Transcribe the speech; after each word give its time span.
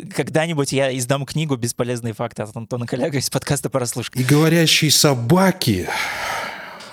Когда-нибудь 0.00 0.72
я 0.72 0.96
издам 0.96 1.26
книгу 1.26 1.56
«Бесполезные 1.56 2.14
факты» 2.14 2.42
от 2.42 2.56
Антона 2.56 2.86
Коляга 2.86 3.18
из 3.18 3.30
подкаста 3.30 3.70
«Порослушка». 3.70 4.18
И 4.18 4.24
говорящие 4.24 4.90
собаки. 4.90 5.88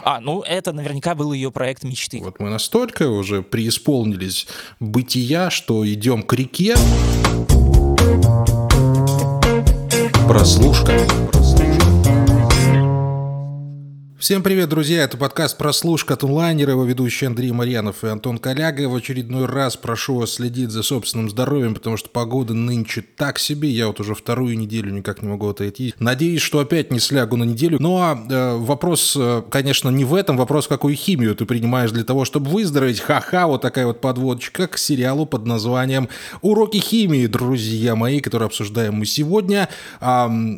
А, 0.03 0.19
ну 0.19 0.41
это 0.41 0.73
наверняка 0.73 1.15
был 1.15 1.31
ее 1.33 1.51
проект 1.51 1.83
мечты. 1.83 2.21
Вот 2.23 2.39
мы 2.39 2.49
настолько 2.49 3.09
уже 3.09 3.43
преисполнились 3.43 4.47
бытия, 4.79 5.49
что 5.49 5.87
идем 5.87 6.23
к 6.23 6.33
реке. 6.33 6.75
Прослушка. 10.27 10.97
Всем 14.21 14.43
привет, 14.43 14.69
друзья! 14.69 15.01
Это 15.01 15.17
подкаст 15.17 15.57
«Прослушка» 15.57 16.13
от 16.13 16.23
онлайнера, 16.23 16.73
его 16.73 16.85
ведущий 16.85 17.25
Андрей 17.25 17.51
Марьянов 17.51 18.03
и 18.03 18.07
Антон 18.07 18.37
Коляга. 18.37 18.87
В 18.87 18.93
очередной 18.93 19.47
раз 19.47 19.77
прошу 19.77 20.17
вас 20.17 20.33
следить 20.33 20.69
за 20.69 20.83
собственным 20.83 21.27
здоровьем, 21.27 21.73
потому 21.73 21.97
что 21.97 22.07
погода 22.07 22.53
нынче 22.53 23.01
так 23.01 23.39
себе. 23.39 23.69
Я 23.69 23.87
вот 23.87 23.99
уже 23.99 24.13
вторую 24.13 24.59
неделю 24.59 24.91
никак 24.91 25.23
не 25.23 25.27
могу 25.27 25.49
отойти. 25.49 25.95
Надеюсь, 25.97 26.43
что 26.43 26.59
опять 26.59 26.91
не 26.91 26.99
слягу 26.99 27.35
на 27.35 27.45
неделю. 27.45 27.77
Ну 27.79 27.97
а 27.97 28.15
э, 28.29 28.57
вопрос, 28.57 29.17
э, 29.19 29.41
конечно, 29.49 29.89
не 29.89 30.05
в 30.05 30.13
этом. 30.13 30.37
Вопрос, 30.37 30.67
какую 30.67 30.93
химию 30.93 31.33
ты 31.33 31.45
принимаешь 31.45 31.89
для 31.89 32.03
того, 32.03 32.23
чтобы 32.23 32.51
выздороветь. 32.51 32.99
Ха-ха, 32.99 33.47
вот 33.47 33.63
такая 33.63 33.87
вот 33.87 34.01
подводочка 34.01 34.67
к 34.67 34.77
сериалу 34.77 35.25
под 35.25 35.47
названием 35.47 36.09
«Уроки 36.43 36.77
химии», 36.77 37.25
друзья 37.25 37.95
мои, 37.95 38.19
который 38.19 38.45
обсуждаем 38.45 38.93
мы 38.93 39.07
сегодня, 39.07 39.67
э, 39.99 40.05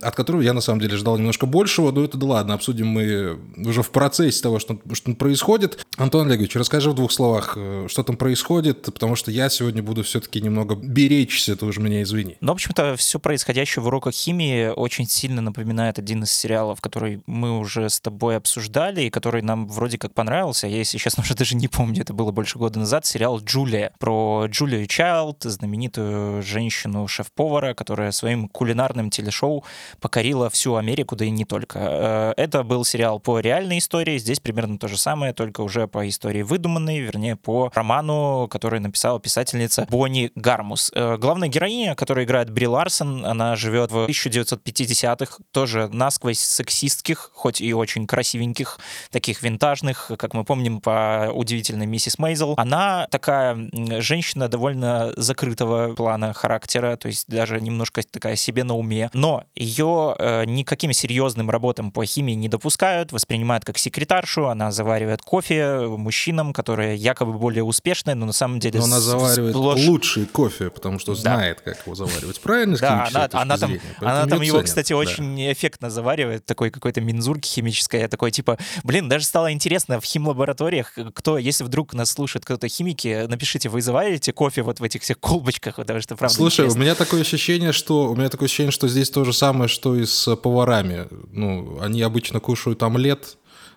от 0.02 0.16
которого 0.16 0.42
я 0.42 0.52
на 0.52 0.60
самом 0.60 0.82
деле 0.82 0.98
ждал 0.98 1.18
немножко 1.18 1.46
большего, 1.46 1.94
но 1.94 2.04
это 2.04 2.18
да 2.18 2.28
ладно, 2.28 2.56
обсудим 2.56 2.88
мы 2.88 3.40
уже 3.58 3.82
в 3.82 3.92
процессе 3.92 4.42
того, 4.42 4.60
что, 4.60 4.78
что 4.94 5.14
происходит. 5.14 5.86
Антон 5.98 6.28
Олегович, 6.28 6.56
расскажи 6.56 6.90
в 6.90 6.94
двух 6.94 7.12
словах, 7.12 7.54
э, 7.56 7.88
что 7.90 8.04
там 8.04 8.18
происходит, 8.18 8.84
потому 8.84 9.16
что 9.16 9.32
я 9.32 9.50
сегодня 9.50 9.84
буду 9.84 10.04
все-таки 10.04 10.42
немного 10.42 10.76
беречься, 10.76 11.56
ты 11.56 11.66
уже 11.66 11.82
меня 11.82 12.02
извини. 12.04 12.38
Ну, 12.42 12.52
в 12.52 12.56
общем-то, 12.56 12.96
все 12.96 13.20
происходящее 13.20 13.84
в 13.84 13.88
уроках 13.88 14.14
химии 14.14 14.68
очень 14.68 15.08
сильно 15.08 15.42
напоминает 15.42 16.00
один 16.00 16.24
из 16.24 16.32
сериалов, 16.32 16.82
который 16.82 17.22
мы 17.26 17.60
уже 17.60 17.90
с 17.90 18.00
тобой 18.00 18.38
обсуждали, 18.38 19.04
и 19.04 19.10
который 19.10 19.42
нам 19.42 19.68
вроде 19.68 19.98
как 19.98 20.14
понравился. 20.14 20.68
Я, 20.68 20.78
если 20.78 20.98
честно, 20.98 21.22
уже 21.24 21.36
даже 21.36 21.56
не 21.56 21.68
помню, 21.68 22.02
это 22.02 22.14
было 22.14 22.32
больше 22.32 22.58
года 22.58 22.80
назад, 22.80 23.06
сериал 23.06 23.40
«Джулия» 23.40 23.92
про 24.00 24.46
Джулию 24.48 24.88
Чайлд, 24.88 25.44
знаменитую 25.44 26.42
женщину-шеф-повара, 26.42 27.74
которая 27.74 28.12
своим 28.12 28.48
кулинарным 28.48 29.10
телешоу 29.10 29.64
покорила 30.00 30.50
всю 30.50 30.76
Америку, 30.76 31.16
да 31.16 31.26
и 31.26 31.30
не 31.30 31.46
только. 31.46 31.80
Э, 31.80 32.34
это 32.38 32.64
был 32.64 32.86
сериал 32.86 33.20
по 33.20 33.40
реальной 33.44 33.78
истории. 33.78 34.18
Здесь 34.18 34.40
примерно 34.40 34.80
то 34.80 34.88
же 34.88 34.98
самое, 34.98 35.34
только 35.34 35.62
уже 35.62 35.88
по 35.88 36.08
истории 36.08 36.42
выдуманной, 36.42 37.00
вернее, 37.00 37.36
по 37.36 37.72
роману, 37.74 38.48
который 38.50 38.80
написала 38.80 39.20
писательница 39.20 39.86
Бонни 39.90 40.32
Гармус. 40.36 40.92
Э, 40.96 41.18
главная 41.18 41.50
героиня, 41.50 41.96
которая 41.96 42.26
играет 42.26 42.50
Бри 42.50 42.68
Ларсон, 42.68 43.26
она 43.26 43.56
живет 43.56 43.92
в 43.92 44.06
1950-х, 44.06 45.38
тоже 45.52 45.90
насквозь 45.92 46.40
сексистских, 46.40 47.32
хоть 47.34 47.62
и 47.62 47.74
очень 47.74 48.08
красивеньких, 48.08 48.80
таких 49.12 49.42
винтажных, 49.44 50.12
как 50.18 50.34
мы 50.34 50.44
помним 50.44 50.80
по 50.82 51.30
удивительной 51.34 51.86
миссис 51.86 52.18
Мейзел. 52.18 52.56
Она 52.58 53.08
такая 53.12 53.70
женщина 54.00 54.48
довольно 54.48 55.14
закрытого 55.18 55.94
плана 55.96 56.34
характера, 56.34 56.96
то 56.96 57.08
есть 57.08 57.28
даже 57.28 57.60
немножко 57.60 58.02
такая 58.04 58.36
себе 58.36 58.64
на 58.64 58.76
уме. 58.76 59.10
Но 59.14 59.44
ее 59.56 60.16
э, 60.18 60.46
никаким 60.46 60.94
серьезным 60.94 61.50
работам 61.50 61.92
по 61.92 62.06
химии 62.06 62.34
не 62.34 62.48
допускают, 62.48 63.12
воспринимают 63.12 63.33
принимает 63.34 63.66
как 63.66 63.80
секретаршу, 63.80 64.46
она 64.46 64.72
заваривает 64.72 65.24
кофе 65.24 65.88
мужчинам, 65.88 66.54
которые 66.54 66.96
якобы 66.96 67.34
более 67.34 67.64
успешные, 67.64 68.14
но 68.14 68.28
на 68.28 68.32
самом 68.32 68.60
деле... 68.60 68.78
Но 68.78 68.86
она 68.86 69.00
заваривает 69.00 69.56
сплошь... 69.56 69.80
лучший 69.88 70.26
кофе, 70.28 70.70
потому 70.70 71.00
что 71.00 71.16
да. 71.16 71.20
знает, 71.20 71.62
как 71.62 71.82
его 71.84 71.96
заваривать. 71.96 72.40
Правильно? 72.42 72.78
Да, 72.78 73.08
она, 73.12 73.28
она 73.32 73.58
там, 73.58 73.74
она 74.02 74.28
там 74.28 74.42
его, 74.42 74.58
ценят. 74.58 74.66
кстати, 74.66 74.94
да. 74.94 74.98
очень 74.98 75.52
эффектно 75.52 75.90
заваривает, 75.90 76.46
такой 76.46 76.70
какой-то 76.70 77.02
мензурки 77.02 77.48
химической. 77.48 78.02
Я 78.02 78.08
такой, 78.08 78.30
типа, 78.30 78.60
блин, 78.84 79.10
даже 79.10 79.26
стало 79.26 79.52
интересно 79.52 80.00
в 80.00 80.04
химлабораториях, 80.04 80.94
кто, 81.16 81.40
если 81.40 81.64
вдруг 81.64 81.96
нас 81.96 82.12
слушает 82.12 82.46
кто-то 82.46 82.68
химики, 82.68 83.26
напишите, 83.28 83.68
вы 83.68 83.82
завариваете 83.82 84.32
кофе 84.32 84.62
вот 84.62 84.80
в 84.80 84.84
этих 84.84 85.02
всех 85.02 85.20
колбочках, 85.20 85.78
потому 85.78 86.02
что 86.02 86.16
правда 86.16 86.36
Слушай, 86.36 86.66
интересно. 86.66 86.80
у 86.80 86.84
меня 86.84 86.94
такое 86.94 87.22
ощущение, 87.22 87.72
что 87.72 88.12
у 88.12 88.16
меня 88.16 88.30
такое 88.30 88.46
ощущение, 88.46 88.72
что 88.72 88.88
здесь 88.88 89.10
то 89.10 89.26
же 89.26 89.34
самое, 89.34 89.70
что 89.70 89.96
и 89.96 90.06
с 90.06 90.36
поварами. 90.36 91.08
Ну, 91.32 91.80
они 91.82 92.04
обычно 92.04 92.40
кушают 92.40 92.84
омлет, 92.84 93.23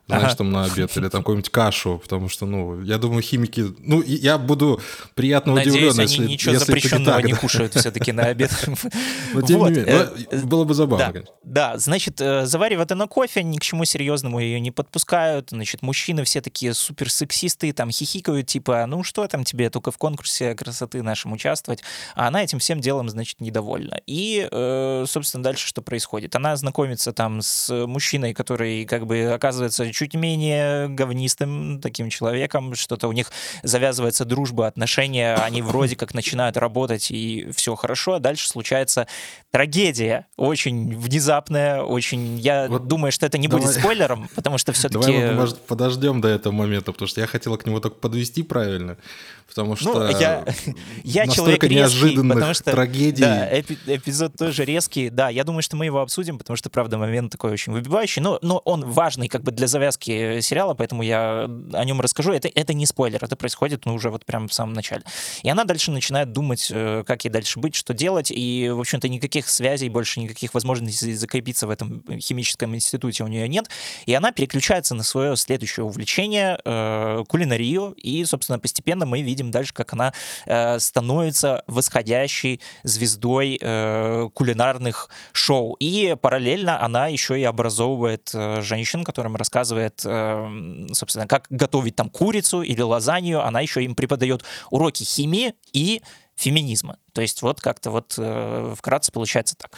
знаешь, 0.06 0.25
ага. 0.25 0.37
там 0.37 0.53
на 0.53 0.65
обед, 0.65 0.97
или 0.97 1.09
там 1.09 1.22
какую-нибудь 1.22 1.50
кашу, 1.50 2.00
потому 2.03 2.28
что, 2.28 2.47
ну, 2.47 2.81
я 2.83 2.99
думаю, 2.99 3.22
химики... 3.22 3.75
Ну, 3.78 4.03
я 4.03 4.39
буду 4.39 4.81
приятно 5.15 5.55
Надеюсь, 5.55 5.75
удивлен, 5.75 5.99
они 5.99 6.03
если 6.03 6.27
ничего 6.27 6.53
если 6.53 6.65
запрещенного 6.65 7.19
не 7.21 7.33
кушают 7.33 7.75
все-таки 7.75 8.12
на 8.12 8.27
обед. 8.27 8.50
Но 9.34 9.43
тем 9.43 9.65
не 9.65 9.71
менее, 9.71 10.44
было 10.44 10.65
бы 10.65 10.75
забавно. 10.75 11.25
Да, 11.43 11.77
значит, 11.78 12.21
э, 12.21 12.47
заваривает 12.47 12.93
она 12.93 13.09
кофе, 13.09 13.43
ни 13.43 13.56
к 13.56 13.62
чему 13.62 13.84
серьезному 13.84 14.39
ее 14.39 14.61
не 14.61 14.71
подпускают, 14.71 15.50
значит, 15.50 15.83
мужчины 15.83 16.23
все 16.23 16.41
такие 16.41 16.73
супер 16.75 17.11
сексисты, 17.11 17.73
там 17.73 17.91
хихикают, 17.91 18.47
типа, 18.47 18.84
ну 18.87 19.03
что 19.03 19.27
там 19.27 19.43
тебе, 19.43 19.71
только 19.71 19.91
в 19.91 19.99
конкурсе 19.99 20.55
красоты 20.55 21.03
нашем 21.03 21.33
участвовать, 21.33 21.83
а 22.15 22.28
она 22.28 22.44
этим 22.44 22.61
всем 22.61 22.81
делом, 22.81 23.09
значит, 23.09 23.41
недовольна. 23.41 24.00
И, 24.06 24.47
э, 24.50 25.05
собственно, 25.09 25.43
дальше 25.43 25.67
что 25.67 25.83
происходит? 25.83 26.37
Она 26.37 26.55
знакомится 26.56 27.12
там 27.12 27.43
с 27.43 27.87
мужчиной, 27.87 28.34
который, 28.34 28.84
как 28.84 29.06
бы, 29.06 29.33
оказывается 29.33 29.93
чуть 29.97 30.15
менее 30.15 30.89
говнистым 30.89 31.81
таким 31.81 32.11
человеком, 32.11 32.75
что-то 32.75 33.09
у 33.09 33.12
них 33.12 33.33
завязывается 33.62 34.27
дружба, 34.27 34.67
отношения, 34.67 35.34
они 35.37 35.62
вроде 35.62 35.97
как 35.97 36.12
начинают 36.12 36.59
работать, 36.59 37.11
и 37.11 37.49
все 37.57 37.75
хорошо, 37.77 38.15
а 38.15 38.19
дальше 38.19 38.47
случается 38.47 39.06
трагедия, 39.51 40.27
очень 40.37 40.95
внезапная, 40.95 41.83
очень... 41.83 42.39
Я 42.39 42.67
вот 42.69 42.89
думаю, 42.89 43.11
что 43.11 43.25
это 43.25 43.39
не 43.39 43.49
давай... 43.49 43.65
будет 43.65 43.75
спойлером, 43.75 44.29
потому 44.35 44.59
что 44.59 44.73
все-таки... 44.73 45.12
Давай 45.12 45.35
может, 45.35 45.61
подождем 45.62 46.21
до 46.21 46.29
этого 46.29 46.53
момента, 46.53 46.93
потому 46.93 47.09
что 47.09 47.23
я 47.23 47.27
хотел 47.27 47.56
к 47.56 47.65
нему 47.65 47.81
только 47.81 47.97
подвести 47.97 48.43
правильно, 48.43 48.99
потому 49.47 49.71
ну, 49.71 49.77
что 49.77 50.01
ну, 50.01 50.19
я, 50.19 50.45
я 51.05 51.27
человек 51.27 51.62
резкий, 51.65 52.17
потому 52.17 52.55
что 52.55 52.71
трагедий. 52.73 53.23
Да, 53.23 53.51
эпи- 53.51 53.79
эпизод 53.87 54.34
тоже 54.37 54.65
резкий. 54.65 55.11
Да, 55.11 55.29
я 55.29 55.45
думаю, 55.45 55.62
что 55.62 55.77
мы 55.77 55.87
его 55.87 56.01
обсудим, 56.01 56.39
потому 56.39 56.57
что, 56.57 56.69
правда, 56.71 56.99
момент 56.99 57.33
такой 57.33 57.53
очень 57.53 57.73
выбивающий, 57.73 58.21
но, 58.21 58.39
но 58.43 58.59
он 58.59 58.85
важный 58.85 59.29
как 59.29 59.43
бы 59.43 59.53
для 59.53 59.67
завязки 59.67 60.41
сериала, 60.41 60.75
поэтому 60.75 61.03
я 61.03 61.45
о 61.73 61.85
нем 61.85 62.01
расскажу. 62.01 62.33
Это, 62.33 62.49
это 62.49 62.75
не 62.75 62.87
спойлер, 62.87 63.23
это 63.23 63.37
происходит 63.37 63.87
ну, 63.87 63.95
уже 63.95 64.11
вот 64.11 64.25
прямо 64.25 64.49
в 64.49 64.53
самом 64.53 64.75
начале. 64.75 65.03
И 65.43 65.49
она 65.49 65.65
дальше 65.65 65.91
начинает 65.91 66.33
думать, 66.33 66.69
э, 66.71 67.05
как 67.06 67.25
ей 67.25 67.31
дальше 67.31 67.59
быть, 67.59 67.75
что 67.75 67.95
делать, 67.95 68.31
и, 68.31 68.69
в 68.71 68.81
общем-то, 68.81 69.09
никаких 69.09 69.49
связей, 69.49 69.89
больше 69.89 70.21
никаких 70.21 70.55
возможностей 70.55 71.15
закрепиться 71.15 71.67
в 71.67 71.71
этом 71.71 72.03
химическом 72.21 72.75
институте 72.75 73.25
у 73.25 73.29
нее 73.29 73.49
нет, 73.49 73.69
и 74.06 74.15
она 74.15 74.33
переключается 74.33 74.95
на 74.95 75.03
свое 75.03 75.37
следующее 75.37 75.85
увлечение, 75.85 76.59
э, 76.65 77.25
кулинарию, 77.29 77.93
и, 77.97 78.25
собственно, 78.25 78.59
постепенно 78.59 79.06
мы 79.06 79.23
видим 79.23 79.36
дальше, 79.45 79.73
как 79.75 79.93
она 79.93 80.13
э, 80.47 80.79
становится 80.79 81.63
восходящей 81.67 82.61
звездой 82.83 83.59
э, 83.61 84.29
кулинарных 84.35 85.09
шоу. 85.33 85.77
И 85.79 86.17
параллельно 86.21 86.83
она 86.83 87.07
еще 87.09 87.39
и 87.39 87.45
образовывает 87.45 88.31
э, 88.35 88.61
женщин, 88.63 89.05
которым 89.05 89.37
рассказывает, 89.37 90.03
э, 90.05 90.87
собственно, 90.93 91.27
как 91.27 91.47
готовить 91.51 91.97
там 91.97 92.11
курицу 92.11 92.63
или 92.63 92.81
лазанью. 92.83 93.45
Она 93.45 93.61
еще 93.61 93.85
им 93.85 93.95
преподает 93.95 94.45
уроки 94.71 95.05
химии 95.05 95.55
и 95.73 96.03
феминизма. 96.37 96.99
То 97.13 97.23
есть 97.23 97.43
вот 97.43 97.61
как-то 97.61 97.91
вот 97.91 98.15
э, 98.19 98.75
вкратце 98.77 99.11
получается 99.11 99.57
так. 99.57 99.71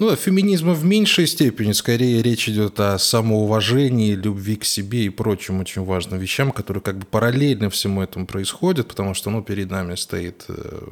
Ну, 0.00 0.16
феминизма 0.16 0.72
в 0.72 0.82
меньшей 0.82 1.26
степени, 1.26 1.72
скорее 1.72 2.22
речь 2.22 2.48
идет 2.48 2.80
о 2.80 2.98
самоуважении, 2.98 4.14
любви 4.14 4.56
к 4.56 4.64
себе 4.64 5.04
и 5.04 5.10
прочим 5.10 5.60
очень 5.60 5.84
важным 5.84 6.18
вещам, 6.18 6.52
которые 6.52 6.82
как 6.82 6.96
бы 6.96 7.04
параллельно 7.04 7.68
всему 7.68 8.00
этому 8.00 8.24
происходят, 8.24 8.88
потому 8.88 9.12
что, 9.12 9.28
ну, 9.28 9.42
перед 9.42 9.70
нами 9.70 9.96
стоит 9.96 10.46
э, 10.48 10.88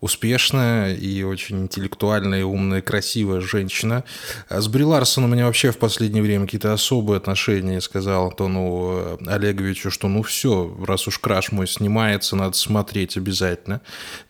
успешная 0.00 0.94
и 0.94 1.22
очень 1.22 1.62
интеллектуальная, 1.62 2.44
умная, 2.44 2.82
красивая 2.82 3.40
женщина. 3.40 4.04
С 4.48 4.68
Бри 4.68 4.84
Ларсон 4.84 5.24
у 5.24 5.26
меня 5.28 5.46
вообще 5.46 5.70
в 5.70 5.78
последнее 5.78 6.22
время 6.22 6.46
какие-то 6.46 6.72
особые 6.72 7.18
отношения. 7.18 7.74
Я 7.74 7.80
сказал 7.80 8.26
Антону 8.26 8.92
э, 8.92 9.16
Олеговичу, 9.26 9.90
что 9.90 10.08
ну 10.08 10.22
все, 10.22 10.74
раз 10.86 11.06
уж 11.06 11.18
краш 11.18 11.52
мой 11.52 11.66
снимается, 11.66 12.36
надо 12.36 12.56
смотреть 12.56 13.16
обязательно. 13.16 13.80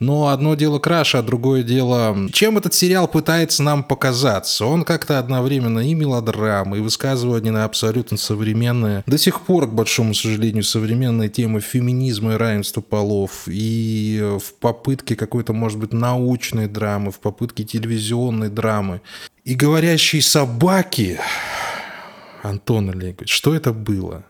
Но 0.01 0.29
одно 0.29 0.55
дело 0.55 0.79
краш, 0.79 1.15
а 1.15 1.23
другое 1.23 1.63
дело... 1.63 2.17
Чем 2.33 2.59
этот 2.59 2.75
сериал 2.75 3.07
пытается 3.07 3.63
нам 3.63 3.85
показаться? 3.85 4.67
Он 4.67 4.85
как-то 4.85 5.19
одновременно 5.19 5.81
и 5.81 5.95
мелодрама, 5.95 6.77
и 6.77 6.81
высказывание 6.81 7.53
на 7.53 7.65
абсолютно 7.65 8.17
современные, 8.17 9.05
до 9.07 9.19
сих 9.19 9.43
пор, 9.43 9.67
к 9.69 9.73
большому 9.73 10.15
сожалению, 10.15 10.65
современные 10.65 11.29
темы 11.29 11.61
феминизма 11.61 12.35
и 12.35 12.37
равенства 12.37 12.81
полов, 12.81 13.43
и 13.47 14.21
в 14.41 14.55
попытке 14.55 15.17
какой-то 15.17 15.53
может 15.61 15.79
быть, 15.79 15.93
научной 15.93 16.67
драмы, 16.67 17.13
в 17.13 17.21
попытке 17.21 17.65
телевизионной 17.65 18.49
драмы. 18.49 19.03
И 19.45 19.55
говорящие 19.55 20.23
собаки, 20.23 21.21
Антон 22.43 22.91
Олегович, 22.91 23.31
что 23.31 23.55
это 23.55 23.73
было? 23.73 24.25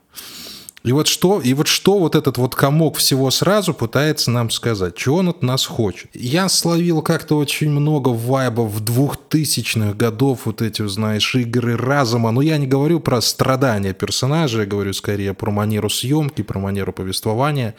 И 0.83 0.93
вот 0.93 1.09
что, 1.09 1.43
и 1.43 1.53
вот 1.53 1.69
что 1.69 1.99
вот 1.99 2.15
этот 2.15 2.39
вот 2.39 2.55
комок 2.55 2.97
всего 2.97 3.31
сразу 3.31 3.75
пытается 3.75 4.31
нам 4.31 4.49
сказать, 4.49 4.97
чего 4.97 5.17
он 5.17 5.29
от 5.29 5.43
нас 5.43 5.67
хочет. 5.67 6.09
Я 6.15 6.49
словил 6.49 7.03
как-то 7.03 7.37
очень 7.37 7.71
много 7.71 8.09
вайбов 8.09 8.81
двухтысячных 8.81 9.95
годов, 9.95 10.47
вот 10.47 10.63
эти, 10.63 10.87
знаешь, 10.89 11.35
игры 11.35 11.77
разума. 11.77 12.31
Но 12.31 12.41
я 12.41 12.57
не 12.57 12.67
говорю 12.67 13.01
про 13.01 13.21
страдания 13.21 13.93
персонажа, 13.93 14.61
я 14.61 14.67
говорю 14.67 14.95
скорее 14.95 15.35
про 15.35 15.51
манеру 15.51 15.91
съемки, 15.91 16.41
про 16.41 16.59
манеру 16.59 16.95
повествования. 16.95 17.75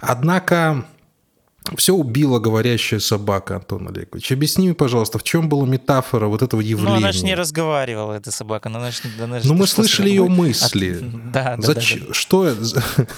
Однако 0.00 0.86
все 1.76 1.94
убила 1.94 2.38
говорящая 2.38 3.00
собака, 3.00 3.56
Антон 3.56 3.88
Олегович. 3.88 4.32
Объясни 4.32 4.66
мне, 4.66 4.74
пожалуйста, 4.74 5.18
в 5.18 5.22
чем 5.22 5.48
была 5.48 5.66
метафора 5.66 6.26
вот 6.26 6.42
этого 6.42 6.60
явления? 6.60 6.90
Ну, 6.90 6.96
она 6.96 7.12
же 7.12 7.24
не 7.24 7.34
разговаривала, 7.34 8.14
эта 8.14 8.30
собака. 8.30 8.68
Но, 8.68 8.78
она 8.78 8.90
ж, 8.90 9.02
она 9.22 9.40
ж, 9.40 9.44
ну, 9.44 9.54
мы 9.54 9.66
слышали 9.66 10.08
ее 10.08 10.26
мысли. 10.26 10.96
От... 10.96 11.30
Да, 11.32 11.56
да, 11.56 11.62
Зач... 11.62 11.98
да, 12.00 12.06
да. 12.08 12.14
Что... 12.14 12.54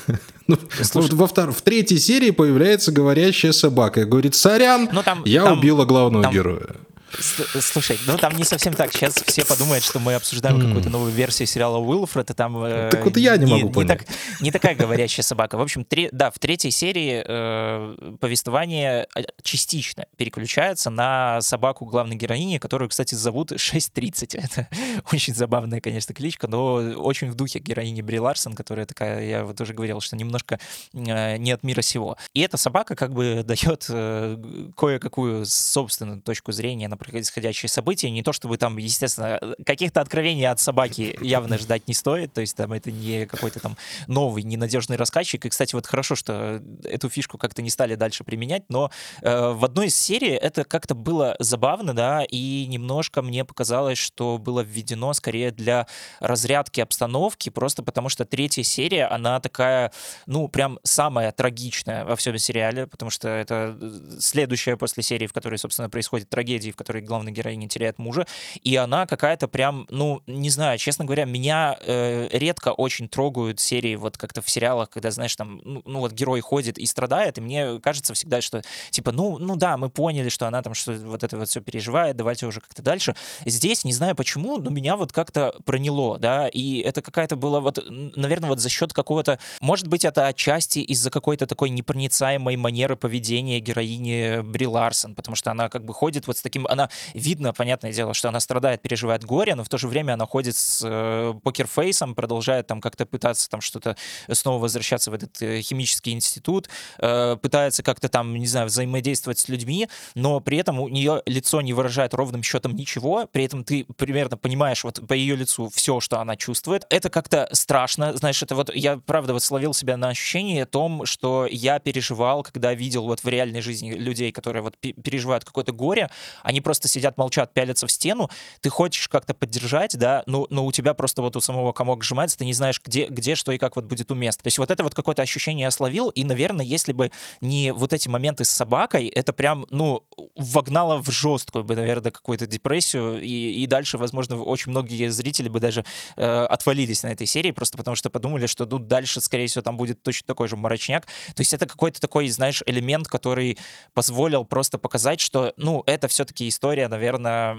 ну, 0.47 0.59
во 0.95 1.27
втор... 1.27 1.53
В 1.53 1.63
третьей 1.63 1.99
серии 1.99 2.31
появляется 2.31 2.93
говорящая 2.93 3.53
собака. 3.53 4.05
Говорит, 4.05 4.35
сорян, 4.35 4.89
ну, 4.93 5.03
там, 5.03 5.23
я 5.25 5.45
там, 5.45 5.59
убила 5.59 5.85
главного 5.85 6.25
там... 6.25 6.33
героя. 6.33 6.77
Слушай, 7.19 7.99
ну 8.07 8.17
там 8.17 8.37
не 8.37 8.45
совсем 8.45 8.75
так. 8.75 8.93
Сейчас 8.93 9.15
все 9.27 9.45
подумают, 9.45 9.85
что 9.85 9.99
мы 9.99 10.15
обсуждаем 10.15 10.59
mm. 10.59 10.67
какую-то 10.67 10.91
новую 10.91 11.13
версию 11.13 11.47
сериала 11.47 11.79
Уилфред, 11.79 12.31
и 12.31 12.35
там... 12.35 12.63
Э, 12.65 12.89
так 12.91 13.05
вот 13.05 13.17
я 13.17 13.37
не, 13.37 13.45
не 13.45 13.53
могу 13.53 13.67
не 13.69 13.73
понять. 13.73 14.07
Так, 14.07 14.17
не 14.41 14.51
такая 14.51 14.75
говорящая 14.83 15.25
собака. 15.25 15.57
В 15.57 15.61
общем, 15.61 15.85
три, 15.85 16.09
да, 16.13 16.31
в 16.31 16.39
третьей 16.39 16.71
серии 16.71 17.23
э, 17.27 18.17
повествование 18.21 19.07
э, 19.15 19.23
частично 19.43 20.07
переключается 20.17 20.91
на 20.91 21.41
собаку 21.41 21.85
главной 21.85 22.17
героини, 22.17 22.59
которую, 22.59 22.89
кстати, 22.89 23.15
зовут 23.15 23.53
6.30. 23.53 24.39
Это 24.39 24.69
очень 25.13 25.35
забавная, 25.35 25.81
конечно, 25.81 26.15
кличка, 26.15 26.49
но 26.49 26.75
очень 26.75 27.31
в 27.31 27.35
духе 27.35 27.59
героини 27.59 28.03
Бри 28.03 28.21
Ларсон, 28.21 28.55
которая 28.55 28.87
такая, 28.87 29.25
я 29.25 29.45
вот 29.45 29.61
уже 29.61 29.75
говорил, 29.75 30.01
что 30.01 30.17
немножко 30.17 30.59
э, 30.93 31.37
не 31.37 31.53
от 31.53 31.63
мира 31.63 31.83
сего. 31.83 32.17
И 32.35 32.41
эта 32.41 32.57
собака 32.57 32.95
как 32.95 33.13
бы 33.13 33.43
дает 33.47 33.87
э, 33.89 34.37
кое-какую 34.77 35.47
собственную 35.47 36.21
точку 36.23 36.53
зрения 36.53 36.89
на 36.89 36.97
происходящие 37.03 37.69
события. 37.69 38.11
Не 38.11 38.23
то 38.23 38.33
чтобы 38.33 38.59
там, 38.59 38.77
естественно, 38.77 39.41
каких-то 39.65 40.01
откровений 40.01 40.49
от 40.49 40.61
собаки 40.61 41.17
явно 41.21 41.59
ждать 41.59 41.89
не 41.89 41.95
стоит. 41.95 42.33
То 42.33 42.41
есть 42.41 42.57
там 42.57 42.73
это 42.73 42.91
не 42.91 43.27
какой-то 43.27 43.61
там 43.61 43.77
новый, 44.07 44.43
ненадежный 44.43 44.97
рассказчик. 44.97 45.45
И, 45.47 45.49
кстати, 45.49 45.75
вот 45.75 45.87
хорошо, 45.87 46.15
что 46.15 46.63
эту 46.85 47.09
фишку 47.09 47.39
как-то 47.39 47.63
не 47.63 47.71
стали 47.71 47.95
дальше 47.95 48.25
применять, 48.25 48.65
но 48.69 48.91
э, 49.23 49.53
в 49.53 49.65
одной 49.65 49.87
из 49.87 49.97
серий 49.97 50.33
это 50.33 50.65
как-то 50.65 50.95
было 50.95 51.37
забавно, 51.39 51.95
да, 51.95 52.25
и 52.25 52.67
немножко 52.67 53.23
мне 53.23 53.45
показалось, 53.45 53.99
что 53.99 54.39
было 54.39 54.61
введено 54.61 55.13
скорее 55.15 55.51
для 55.51 55.87
разрядки 56.21 56.81
обстановки, 56.81 57.49
просто 57.49 57.83
потому 57.83 58.09
что 58.09 58.25
третья 58.25 58.63
серия, 58.63 59.07
она 59.07 59.41
такая, 59.41 59.93
ну, 60.27 60.49
прям 60.49 60.79
самая 60.83 61.33
трагичная 61.33 62.05
во 62.05 62.17
всем 62.17 62.37
сериале, 62.39 62.87
потому 62.87 63.11
что 63.11 63.29
это 63.29 63.79
следующая 64.21 64.77
после 64.77 65.03
серии, 65.03 65.27
в 65.27 65.33
которой, 65.33 65.59
собственно, 65.59 65.89
происходит 65.89 66.29
трагедия, 66.29 66.73
в 66.73 66.77
которой 66.77 66.92
которой 66.93 67.03
главная 67.03 67.33
героиня 67.33 67.69
теряет 67.69 67.99
мужа, 67.99 68.27
и 68.63 68.77
она 68.77 69.07
какая-то 69.07 69.49
прям, 69.49 69.87
ну, 69.89 70.23
не 70.27 70.51
знаю, 70.51 70.79
честно 70.79 71.07
говоря, 71.07 71.25
меня 71.25 71.79
э, 71.81 72.29
редко 72.33 72.69
очень 72.73 73.09
трогают 73.09 73.61
серии 73.61 73.97
вот 73.97 74.19
как-то 74.19 74.43
в 74.43 74.51
сериалах, 74.51 74.91
когда, 74.91 75.11
знаешь, 75.11 75.35
там, 75.35 75.61
ну, 75.65 75.83
ну 75.87 76.01
вот 76.01 76.13
герой 76.13 76.41
ходит 76.41 76.77
и 76.79 76.85
страдает, 76.85 77.39
и 77.39 77.41
мне 77.41 77.81
кажется 77.81 78.13
всегда, 78.13 78.43
что 78.43 78.63
типа, 78.91 79.13
ну, 79.13 79.39
ну 79.39 79.57
да, 79.57 79.79
мы 79.79 79.89
поняли, 79.89 80.29
что 80.29 80.47
она 80.47 80.61
там 80.61 80.75
что 80.75 80.93
вот 80.93 81.25
это 81.25 81.39
вот 81.39 81.49
все 81.49 81.63
переживает, 81.63 82.17
давайте 82.17 82.47
уже 82.47 82.61
как-то 82.61 82.83
дальше. 82.83 83.15
Здесь, 83.47 83.85
не 83.85 83.93
знаю 83.93 84.15
почему, 84.15 84.59
но 84.59 84.69
меня 84.69 84.97
вот 84.97 85.13
как-то 85.13 85.55
проняло, 85.65 86.19
да, 86.19 86.49
и 86.49 86.81
это 86.81 87.01
какая-то 87.01 87.37
была 87.37 87.61
вот, 87.61 87.83
наверное, 87.89 88.51
вот 88.51 88.61
за 88.61 88.69
счет 88.69 88.93
какого-то, 88.93 89.39
может 89.61 89.89
быть, 89.89 90.05
это 90.05 90.27
отчасти 90.27 90.81
из-за 90.81 91.11
какой-то 91.11 91.47
такой 91.47 91.71
непроницаемой 91.71 92.57
манеры 92.57 92.97
поведения 92.97 93.61
героини 93.61 94.43
Бри 94.43 94.67
Ларсон, 94.67 95.15
потому 95.15 95.37
что 95.37 95.51
она 95.51 95.71
как 95.71 95.85
бы 95.85 95.95
ходит 95.95 96.27
вот 96.27 96.37
с 96.37 96.43
таким, 96.43 96.67
она 96.67 96.82
она 96.83 96.91
видно, 97.15 97.53
понятное 97.53 97.93
дело, 97.93 98.15
что 98.15 98.29
она 98.29 98.41
страдает, 98.41 98.83
переживает 98.83 99.25
горе, 99.25 99.55
но 99.55 99.65
в 99.65 99.69
то 99.69 99.79
же 99.79 99.89
время 99.89 100.15
она 100.15 100.27
ходит 100.27 100.57
с 100.57 100.83
э, 100.85 101.35
покерфейсом, 101.43 102.15
продолжает 102.15 102.67
там 102.67 102.81
как-то 102.81 103.07
пытаться 103.07 103.49
там 103.49 103.61
что-то 103.61 103.97
снова 104.31 104.61
возвращаться 104.61 105.11
в 105.11 105.15
этот 105.15 105.41
э, 105.43 105.61
химический 105.63 106.13
институт, 106.13 106.69
э, 106.99 107.37
пытается 107.41 107.83
как-то 107.83 108.09
там, 108.09 108.35
не 108.37 108.47
знаю, 108.47 108.67
взаимодействовать 108.67 109.39
с 109.39 109.49
людьми, 109.49 109.89
но 110.15 110.41
при 110.41 110.59
этом 110.59 110.81
у 110.81 110.89
нее 110.89 111.23
лицо 111.27 111.61
не 111.61 111.73
выражает 111.73 112.15
ровным 112.15 112.43
счетом 112.43 112.75
ничего, 112.75 113.29
при 113.31 113.45
этом 113.45 113.65
ты 113.65 113.85
примерно 113.97 114.37
понимаешь 114.37 114.85
вот 114.85 115.07
по 115.07 115.13
ее 115.13 115.37
лицу 115.37 115.71
все, 115.75 116.01
что 116.01 116.21
она 116.21 116.37
чувствует. 116.37 116.87
Это 116.91 117.11
как-то 117.11 117.49
страшно, 117.53 118.17
знаешь, 118.17 118.43
это 118.43 118.55
вот 118.55 118.75
я 118.75 118.97
правда 118.97 119.33
вот 119.33 119.43
словил 119.43 119.75
себя 119.75 119.97
на 119.97 120.09
ощущении 120.09 120.61
о 120.61 120.67
том, 120.67 121.07
что 121.07 121.47
я 121.51 121.79
переживал, 121.79 122.43
когда 122.43 122.75
видел 122.75 123.05
вот 123.05 123.23
в 123.23 123.29
реальной 123.29 123.61
жизни 123.61 123.93
людей, 123.93 124.33
которые 124.33 124.63
вот 124.63 124.77
переживают 124.79 125.45
какое-то 125.45 125.73
горе, 125.73 126.11
они 126.43 126.61
просто 126.61 126.72
просто 126.73 126.89
сидят, 126.89 127.19
молчат, 127.19 127.53
пялятся 127.53 127.87
в 127.87 127.93
стену, 127.93 128.31
ты 128.63 128.71
хочешь 128.71 129.07
как-то 129.09 129.35
поддержать, 129.35 129.99
да, 129.99 130.23
но, 130.25 130.47
но 130.49 130.65
у 130.65 130.73
тебя 130.73 130.95
просто 130.95 131.21
вот 131.21 131.37
у 131.37 131.41
самого 131.43 131.73
комок 131.73 132.03
сжимается, 132.03 132.39
ты 132.39 132.47
не 132.47 132.55
знаешь, 132.55 132.81
где, 132.83 133.09
где 133.09 133.35
что 133.35 133.53
и 133.53 133.59
как 133.59 133.77
вот 133.77 133.85
будет 133.85 134.11
уместно. 134.11 134.45
То 134.45 134.47
есть 134.47 134.57
вот 134.57 134.71
это 134.71 134.83
вот 134.83 134.95
какое-то 134.95 135.21
ощущение 135.21 135.65
я 135.65 135.71
словил, 135.71 136.09
и, 136.09 136.25
наверное, 136.25 136.65
если 136.65 136.95
бы 136.95 137.11
не 137.43 137.73
вот 137.73 137.93
эти 137.93 138.09
моменты 138.09 138.45
с 138.45 138.49
собакой, 138.49 139.09
это 139.09 139.35
прям, 139.35 139.67
ну, 139.69 140.03
вогнало 140.35 141.03
в 141.03 141.11
жесткую 141.11 141.63
бы, 141.65 141.77
наверное, 141.77 142.11
какую-то 142.11 142.47
депрессию, 142.47 143.21
и, 143.21 143.63
и 143.63 143.67
дальше, 143.67 143.99
возможно, 143.99 144.43
очень 144.43 144.71
многие 144.71 145.09
зрители 145.11 145.51
бы 145.51 145.61
даже 145.61 145.85
э, 146.17 146.25
отвалились 146.25 147.03
на 147.03 147.09
этой 147.09 147.27
серии, 147.27 147.51
просто 147.51 147.77
потому 147.77 147.97
что 147.97 148.09
подумали, 148.09 148.47
что 148.47 148.65
ну, 148.65 148.79
дальше, 148.79 149.21
скорее 149.21 149.47
всего, 149.47 149.61
там 149.61 149.77
будет 149.77 150.03
точно 150.03 150.27
такой 150.27 150.49
же 150.49 150.57
мрачняк. 150.57 151.05
То 151.05 151.43
есть 151.43 151.53
это 151.53 151.67
какой-то 151.67 152.01
такой, 152.01 152.31
знаешь, 152.31 152.63
элемент, 152.65 153.09
который 153.09 153.59
позволил 153.93 154.47
просто 154.47 154.79
показать, 154.79 155.21
что, 155.21 155.53
ну, 155.59 155.83
это 155.85 156.09
все-таки 156.09 156.49
история 156.53 156.89
наверное, 156.89 157.57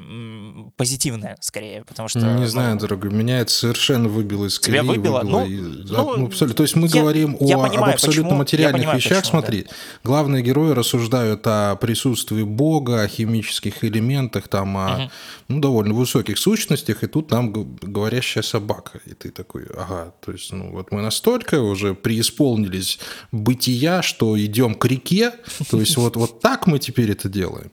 позитивная 0.78 1.38
скорее, 1.42 1.84
потому 1.84 2.07
что... 2.07 2.19
Не 2.19 2.48
знаю, 2.48 2.78
дорогой, 2.78 3.12
меня 3.12 3.40
это 3.40 3.51
совершенно 3.51 4.07
выбило 4.07 4.45
из 4.45 4.60
колеи. 4.60 4.80
Тебя 4.80 4.90
выбило? 4.90 5.19
выбило 5.19 5.40
ну, 5.40 5.45
и, 5.45 5.57
ну, 5.57 6.18
ну, 6.18 6.25
абсолютно. 6.28 6.56
То 6.56 6.63
есть 6.63 6.75
мы 6.75 6.88
я, 6.88 7.01
говорим 7.01 7.38
я 7.40 7.57
о, 7.57 7.68
понимаю, 7.68 7.90
об 7.90 7.94
абсолютно 7.95 8.24
почему, 8.24 8.38
материальных 8.38 8.81
понимаю, 8.81 9.00
вещах. 9.00 9.18
Почему, 9.19 9.31
Смотри, 9.31 9.63
да. 9.63 9.69
главные 10.04 10.44
герои 10.44 10.72
рассуждают 10.72 11.42
о 11.45 11.75
присутствии 11.75 12.44
Бога, 12.44 13.01
о 13.01 13.07
химических 13.07 13.84
элементах, 13.84 14.48
там, 14.48 14.78
о 14.78 14.95
угу. 14.95 15.12
ну, 15.48 15.60
довольно 15.60 15.94
высоких 15.94 16.38
сущностях, 16.38 17.04
и 17.04 17.07
тут 17.07 17.31
нам 17.31 17.51
говорящая 17.81 18.44
собака. 18.44 19.00
И 19.06 19.13
ты 19.13 19.31
такой, 19.31 19.66
ага, 19.75 20.13
то 20.24 20.31
есть, 20.31 20.51
ну, 20.51 20.72
вот 20.72 20.92
мы 20.92 21.01
настолько 21.01 21.62
уже 21.62 21.94
преисполнились 21.95 23.00
бытия, 23.31 24.01
что 24.01 24.40
идем 24.40 24.75
к 24.75 24.86
реке, 24.86 25.31
то 25.69 25.80
есть 25.80 25.98
вот, 25.98 26.16
вот 26.16 26.40
так 26.40 26.68
мы 26.68 26.80
теперь 26.80 27.12
это 27.12 27.30
делаем. 27.30 27.72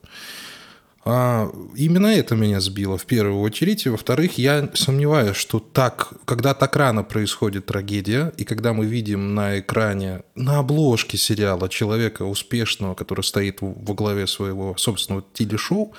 А, 1.03 1.51
именно 1.77 2.09
это 2.09 2.35
меня 2.35 2.61
сбило 2.61 2.99
в 2.99 3.07
первую 3.07 3.41
очередь. 3.41 3.87
И 3.87 3.89
во-вторых, 3.89 4.37
я 4.39 4.69
сомневаюсь, 4.75 5.37
что 5.37 5.59
так, 5.59 6.13
когда 6.27 6.53
так 6.53 6.77
рано 6.77 7.03
происходит 7.03 7.67
трагедия, 7.67 8.33
и 8.37 8.45
когда 8.45 8.73
мы 8.73 8.85
видим 8.85 9.35
на 9.35 9.61
экране, 9.61 10.23
на 10.35 10.59
обложке 10.59 11.17
сериала 11.17 11.69
человека 11.69 12.25
успешного, 12.25 12.95
который 12.95 13.23
стоит 13.23 13.59
во 13.61 13.95
главе 13.95 14.27
своего 14.27 14.77
собственного 14.77 15.25
телешоу, 15.33 15.95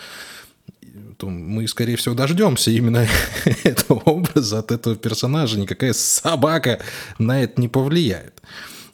то 1.18 1.30
мы, 1.30 1.68
скорее 1.68 1.96
всего, 1.96 2.14
дождемся 2.14 2.70
именно 2.72 3.08
этого 3.64 4.00
образа 4.00 4.60
от 4.60 4.72
этого 4.72 4.96
персонажа. 4.96 5.60
Никакая 5.60 5.94
собака 5.94 6.80
на 7.18 7.42
это 7.42 7.60
не 7.60 7.68
повлияет. 7.68 8.42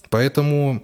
Поэтому 0.10 0.84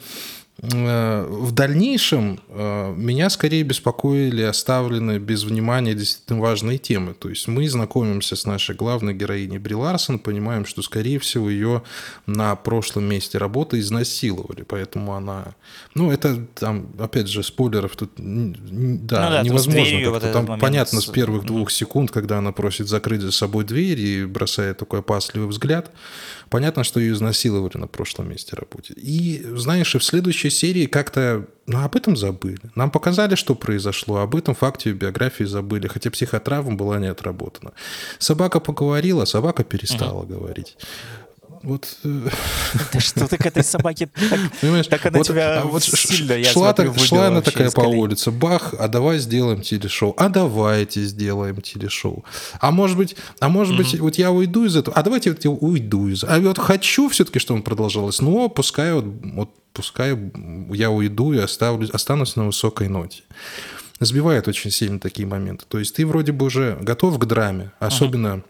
в 0.64 1.52
дальнейшем 1.52 2.40
э, 2.48 2.94
меня 2.96 3.30
скорее 3.30 3.64
беспокоили 3.64 4.44
оставленные 4.44 5.20
без 5.20 5.44
внимания 5.44 5.94
действительно 5.94 6.40
важные 6.40 6.78
темы. 6.78 7.14
То 7.14 7.28
есть 7.28 7.50
мы 7.50 7.68
знакомимся 7.68 8.38
с 8.38 8.46
нашей 8.46 8.74
главной 8.74 9.14
героиней 9.14 9.58
Бри 9.58 9.76
Ларсон, 9.76 10.20
понимаем, 10.20 10.66
что, 10.66 10.82
скорее 10.82 11.20
всего, 11.20 11.50
ее 11.50 11.84
на 12.28 12.56
прошлом 12.56 13.04
месте 13.04 13.38
работы 13.38 13.80
изнасиловали, 13.80 14.64
поэтому 14.64 15.16
она... 15.16 15.56
Ну, 15.96 16.12
это 16.12 16.38
там, 16.56 16.88
опять 16.98 17.28
же, 17.28 17.44
спойлеров 17.44 17.98
тут, 17.98 18.12
да, 18.16 18.24
ну, 18.24 19.00
да 19.00 19.42
невозможно. 19.44 20.12
Вот 20.12 20.32
там 20.32 20.60
понятно 20.60 21.02
с... 21.02 21.08
с 21.08 21.10
первых 21.10 21.44
двух 21.44 21.72
секунд, 21.72 22.10
когда 22.10 22.38
она 22.38 22.54
просит 22.54 22.88
закрыть 22.88 23.20
за 23.20 23.34
собой 23.34 23.66
дверь 23.66 24.00
и 24.00 24.26
бросает 24.26 24.78
такой 24.78 25.00
опасливый 25.00 25.50
взгляд, 25.50 25.92
понятно, 26.50 26.86
что 26.86 27.02
ее 27.02 27.14
изнасиловали 27.14 27.78
на 27.78 27.88
прошлом 27.88 28.30
месте 28.30 28.56
работы. 28.56 28.94
И, 28.96 29.44
знаешь, 29.56 29.94
и 29.94 29.98
в 29.98 30.04
следующей 30.06 30.53
серии 30.54 30.86
как-то 30.86 31.46
ну, 31.66 31.84
об 31.84 31.96
этом 31.96 32.18
забыли. 32.18 32.60
Нам 32.76 32.92
показали, 32.92 33.36
что 33.36 33.56
произошло, 33.56 34.18
об 34.18 34.36
этом 34.36 34.54
факте 34.54 34.92
в 34.92 34.98
биографии 34.98 35.46
забыли, 35.46 35.88
хотя 35.88 36.12
психотравма 36.12 36.76
была 36.76 37.00
не 37.00 37.08
отработана. 37.08 37.72
Собака 38.20 38.60
поговорила, 38.60 39.26
собака 39.26 39.64
перестала 39.64 40.24
uh-huh. 40.24 40.28
говорить. 40.28 40.78
Вот... 41.64 41.98
Да 42.04 43.00
что 43.00 43.28
ты 43.28 43.38
к 43.38 43.46
этой 43.46 43.64
собаке 43.64 44.10
Понимаешь, 44.62 44.88
так 44.88 45.06
она 45.06 45.18
вот, 45.18 45.28
тебя 45.28 45.62
а 45.62 45.66
вот 45.66 45.84
сильно, 45.84 46.34
я 46.34 46.52
шла, 46.52 46.74
смотрю, 46.74 46.94
так, 46.94 47.04
шла 47.04 47.28
она 47.28 47.42
такая 47.42 47.72
по 47.72 47.82
улице, 47.82 48.32
бах, 48.32 48.74
а 48.78 48.88
давай 48.88 49.18
сделаем 49.20 49.62
телешоу, 49.62 50.14
а 50.18 50.30
давайте 50.30 51.04
сделаем 51.04 51.62
телешоу. 51.62 52.26
А 52.60 52.72
может 52.72 52.98
быть, 52.98 53.16
а 53.40 53.50
может 53.50 53.78
быть, 53.78 54.00
вот 54.00 54.16
я 54.16 54.32
уйду 54.32 54.66
из 54.66 54.76
этого, 54.76 54.96
а 54.96 55.04
давайте 55.04 55.32
вот 55.32 55.44
я 55.44 55.52
уйду 55.52 56.08
из 56.10 56.24
А 56.24 56.40
вот 56.40 56.60
хочу 56.60 57.10
все-таки, 57.10 57.40
чтобы 57.40 57.60
он 57.60 57.64
продолжалось, 57.64 58.22
но 58.22 58.50
пускай 58.50 58.94
вот, 58.94 59.06
вот 59.06 59.50
пускай 59.74 60.18
я 60.72 60.92
уйду 60.92 61.34
и 61.34 61.38
оставлю, 61.40 61.90
останусь 61.94 62.36
на 62.36 62.46
высокой 62.46 62.90
ноте. 62.90 63.24
Сбивает 64.00 64.48
очень 64.48 64.72
сильно 64.72 65.00
такие 65.00 65.28
моменты. 65.28 65.66
То 65.68 65.80
есть 65.80 65.96
ты 65.96 66.06
вроде 66.06 66.34
бы 66.34 66.46
уже 66.46 66.78
готов 66.82 67.18
к 67.20 67.26
драме, 67.26 67.72
особенно 67.80 68.28
uh-huh. 68.28 68.44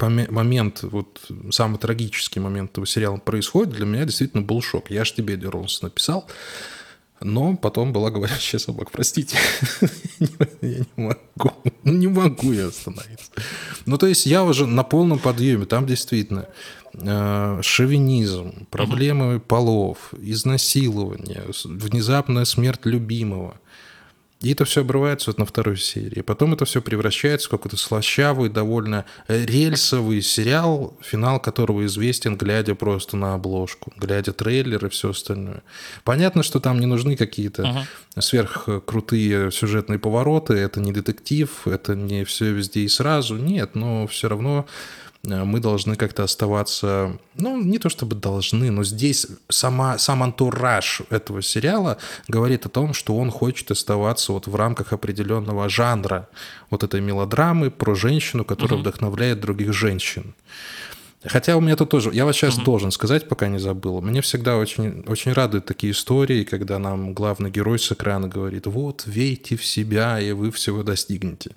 Момент, 0.00 0.82
вот 0.82 1.26
самый 1.50 1.78
трагический 1.78 2.40
момент 2.40 2.72
этого 2.72 2.86
сериала 2.86 3.16
происходит, 3.16 3.74
для 3.74 3.86
меня 3.86 4.04
действительно 4.04 4.42
был 4.42 4.60
шок. 4.62 4.90
Я 4.90 5.04
ж 5.04 5.12
тебе, 5.12 5.36
Дерлс, 5.36 5.82
написал, 5.82 6.28
но 7.20 7.56
потом 7.56 7.92
была 7.92 8.10
говорящая 8.10 8.58
собака. 8.60 8.90
Простите, 8.92 9.38
я 10.60 10.78
не 10.78 10.86
могу, 10.96 11.52
не 11.84 12.08
могу 12.08 12.52
я 12.52 12.68
остановиться. 12.68 13.30
Ну, 13.86 13.98
то 13.98 14.06
есть 14.06 14.26
я 14.26 14.44
уже 14.44 14.66
на 14.66 14.82
полном 14.82 15.18
подъеме, 15.18 15.66
там 15.66 15.86
действительно 15.86 16.48
э, 16.94 17.60
шовинизм, 17.62 18.66
проблемы 18.70 19.40
полов, 19.40 20.12
изнасилование, 20.20 21.44
внезапная 21.64 22.44
смерть 22.44 22.80
любимого– 22.84 23.58
и 24.40 24.52
это 24.52 24.66
все 24.66 24.82
обрывается 24.82 25.30
вот 25.30 25.38
на 25.38 25.46
второй 25.46 25.78
серии. 25.78 26.20
Потом 26.20 26.52
это 26.52 26.66
все 26.66 26.82
превращается 26.82 27.48
в 27.48 27.50
какой-то 27.50 27.78
слащавый, 27.78 28.50
довольно 28.50 29.06
рельсовый 29.28 30.20
сериал, 30.20 30.98
финал 31.02 31.40
которого 31.40 31.86
известен, 31.86 32.36
глядя 32.36 32.74
просто 32.74 33.16
на 33.16 33.34
обложку, 33.34 33.92
глядя 33.96 34.32
трейлер 34.32 34.84
и 34.84 34.88
все 34.90 35.10
остальное. 35.10 35.62
Понятно, 36.04 36.42
что 36.42 36.60
там 36.60 36.80
не 36.80 36.86
нужны 36.86 37.16
какие-то 37.16 37.62
uh-huh. 37.62 38.20
сверхкрутые 38.20 39.50
сюжетные 39.50 39.98
повороты, 39.98 40.52
это 40.54 40.80
не 40.80 40.92
детектив, 40.92 41.66
это 41.66 41.94
не 41.94 42.24
все 42.24 42.52
везде 42.52 42.80
и 42.80 42.88
сразу. 42.88 43.36
Нет, 43.36 43.74
но 43.74 44.06
все 44.06 44.28
равно 44.28 44.66
Э, 44.66 45.05
мы 45.26 45.60
должны 45.60 45.96
как-то 45.96 46.24
оставаться, 46.24 47.18
ну, 47.34 47.60
не 47.62 47.78
то 47.78 47.88
чтобы 47.88 48.14
должны, 48.16 48.70
но 48.70 48.84
здесь 48.84 49.26
сама, 49.48 49.98
сам 49.98 50.22
антураж 50.22 51.02
этого 51.10 51.42
сериала 51.42 51.98
говорит 52.28 52.66
о 52.66 52.68
том, 52.68 52.94
что 52.94 53.16
он 53.16 53.30
хочет 53.30 53.70
оставаться 53.70 54.32
вот 54.32 54.46
в 54.46 54.54
рамках 54.54 54.92
определенного 54.92 55.68
жанра 55.68 56.28
вот 56.70 56.82
этой 56.82 57.00
мелодрамы 57.00 57.70
про 57.70 57.94
женщину, 57.94 58.44
которая 58.44 58.78
угу. 58.78 58.82
вдохновляет 58.82 59.40
других 59.40 59.72
женщин. 59.72 60.34
Хотя 61.24 61.56
у 61.56 61.60
меня 61.60 61.76
тут 61.76 61.90
тоже, 61.90 62.10
я 62.12 62.24
вот 62.24 62.34
сейчас 62.34 62.56
угу. 62.56 62.64
должен 62.64 62.90
сказать, 62.90 63.28
пока 63.28 63.48
не 63.48 63.58
забыл, 63.58 64.00
мне 64.00 64.20
всегда 64.20 64.56
очень, 64.56 65.04
очень 65.06 65.32
радуют 65.32 65.66
такие 65.66 65.92
истории, 65.92 66.44
когда 66.44 66.78
нам 66.78 67.14
главный 67.14 67.50
герой 67.50 67.78
с 67.78 67.90
экрана 67.90 68.28
говорит, 68.28 68.66
вот, 68.66 69.02
верьте 69.06 69.56
в 69.56 69.64
себя, 69.64 70.20
и 70.20 70.32
вы 70.32 70.50
всего 70.50 70.82
достигнете. 70.82 71.52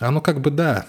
А 0.00 0.10
ну 0.10 0.20
как 0.20 0.40
бы 0.40 0.50
да, 0.50 0.86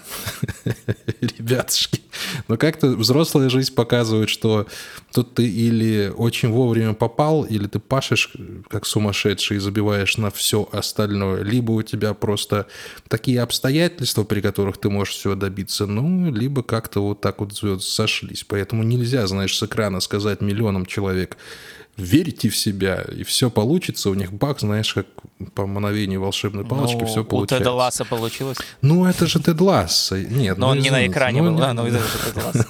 ребятушки. 1.20 2.02
Но 2.48 2.56
как-то 2.56 2.88
взрослая 2.88 3.48
жизнь 3.48 3.72
показывает, 3.72 4.28
что 4.28 4.66
тут 5.12 5.34
ты 5.34 5.48
или 5.48 6.12
очень 6.16 6.50
вовремя 6.50 6.92
попал, 6.92 7.44
или 7.44 7.68
ты 7.68 7.78
пашешь 7.78 8.32
как 8.68 8.84
сумасшедший 8.84 9.58
и 9.58 9.60
забиваешь 9.60 10.16
на 10.16 10.30
все 10.30 10.68
остальное, 10.72 11.42
либо 11.42 11.72
у 11.72 11.82
тебя 11.82 12.14
просто 12.14 12.66
такие 13.08 13.40
обстоятельства, 13.42 14.24
при 14.24 14.40
которых 14.40 14.78
ты 14.78 14.90
можешь 14.90 15.14
всего 15.14 15.36
добиться, 15.36 15.86
ну, 15.86 16.32
либо 16.32 16.64
как-то 16.64 17.00
вот 17.00 17.20
так 17.20 17.40
вот 17.40 17.54
звезды 17.54 17.84
сошлись. 17.84 18.44
Поэтому 18.44 18.82
нельзя, 18.82 19.26
знаешь, 19.28 19.56
с 19.56 19.62
экрана 19.62 20.00
сказать 20.00 20.40
миллионам 20.40 20.84
человек, 20.84 21.36
верите 21.96 22.48
в 22.48 22.56
себя, 22.56 23.04
и 23.16 23.24
все 23.24 23.50
получится. 23.50 24.10
У 24.10 24.14
них 24.14 24.32
баг, 24.32 24.60
знаешь, 24.60 24.92
как 24.92 25.06
по 25.54 25.66
мановению 25.66 26.20
волшебной 26.20 26.64
палочки 26.64 27.00
ну, 27.00 27.06
все 27.06 27.24
получается. 27.24 27.56
У 27.56 27.58
Теда 27.58 27.72
Ласса 27.72 28.04
получилось? 28.04 28.58
Ну, 28.82 29.06
это 29.06 29.26
же 29.26 29.40
Тед 29.40 29.60
Ласса. 29.60 30.18
Нет, 30.18 30.58
Но 30.58 30.66
ну, 30.66 30.72
он 30.72 30.78
не 30.80 30.90
на 30.90 31.06
экране 31.06 31.42
ну, 31.42 31.54
был. 31.54 31.62
А, 31.62 31.72
ну, 31.72 31.86
это 31.86 31.98
же 31.98 32.04
Тед 32.24 32.44
Ласса. 32.44 32.66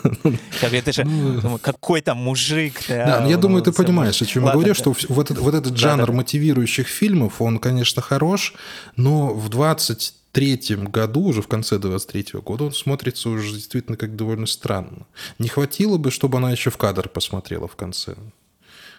Это 0.77 0.93
же 0.93 1.05
ну, 1.05 1.59
какой 1.59 2.01
там 2.01 2.19
мужик. 2.19 2.83
Да, 2.89 3.21
ну, 3.23 3.31
я 3.31 3.37
думаю, 3.37 3.63
ты 3.63 3.73
понимаешь, 3.73 4.21
о 4.21 4.27
чем 4.27 4.45
я 4.45 4.53
говорю, 4.53 4.75
что 4.75 4.95
вот 5.09 5.31
этот 5.31 5.77
жанр 5.77 6.13
мотивирующих 6.13 6.87
фильмов, 6.87 7.41
он, 7.41 7.59
конечно, 7.59 8.03
хорош, 8.03 8.55
но 8.97 9.35
в 9.35 9.49
20 9.49 10.15
третьем 10.33 10.85
году, 10.85 11.23
уже 11.23 11.41
в 11.41 11.49
конце 11.49 11.79
23 11.79 12.41
года, 12.41 12.65
он 12.65 12.73
смотрится 12.73 13.31
уже 13.31 13.55
действительно 13.55 13.97
как 13.97 14.17
довольно 14.17 14.47
странно. 14.47 15.07
Не 15.39 15.49
хватило 15.49 15.97
бы, 15.97 16.11
чтобы 16.11 16.39
она 16.39 16.51
еще 16.51 16.71
в 16.71 16.77
кадр 16.77 17.09
посмотрела 17.09 17.69
в 17.69 17.77
конце 17.77 18.17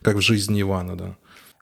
как 0.01 0.15
в 0.15 0.21
жизни 0.21 0.61
Ивана, 0.61 0.95
да. 0.95 1.15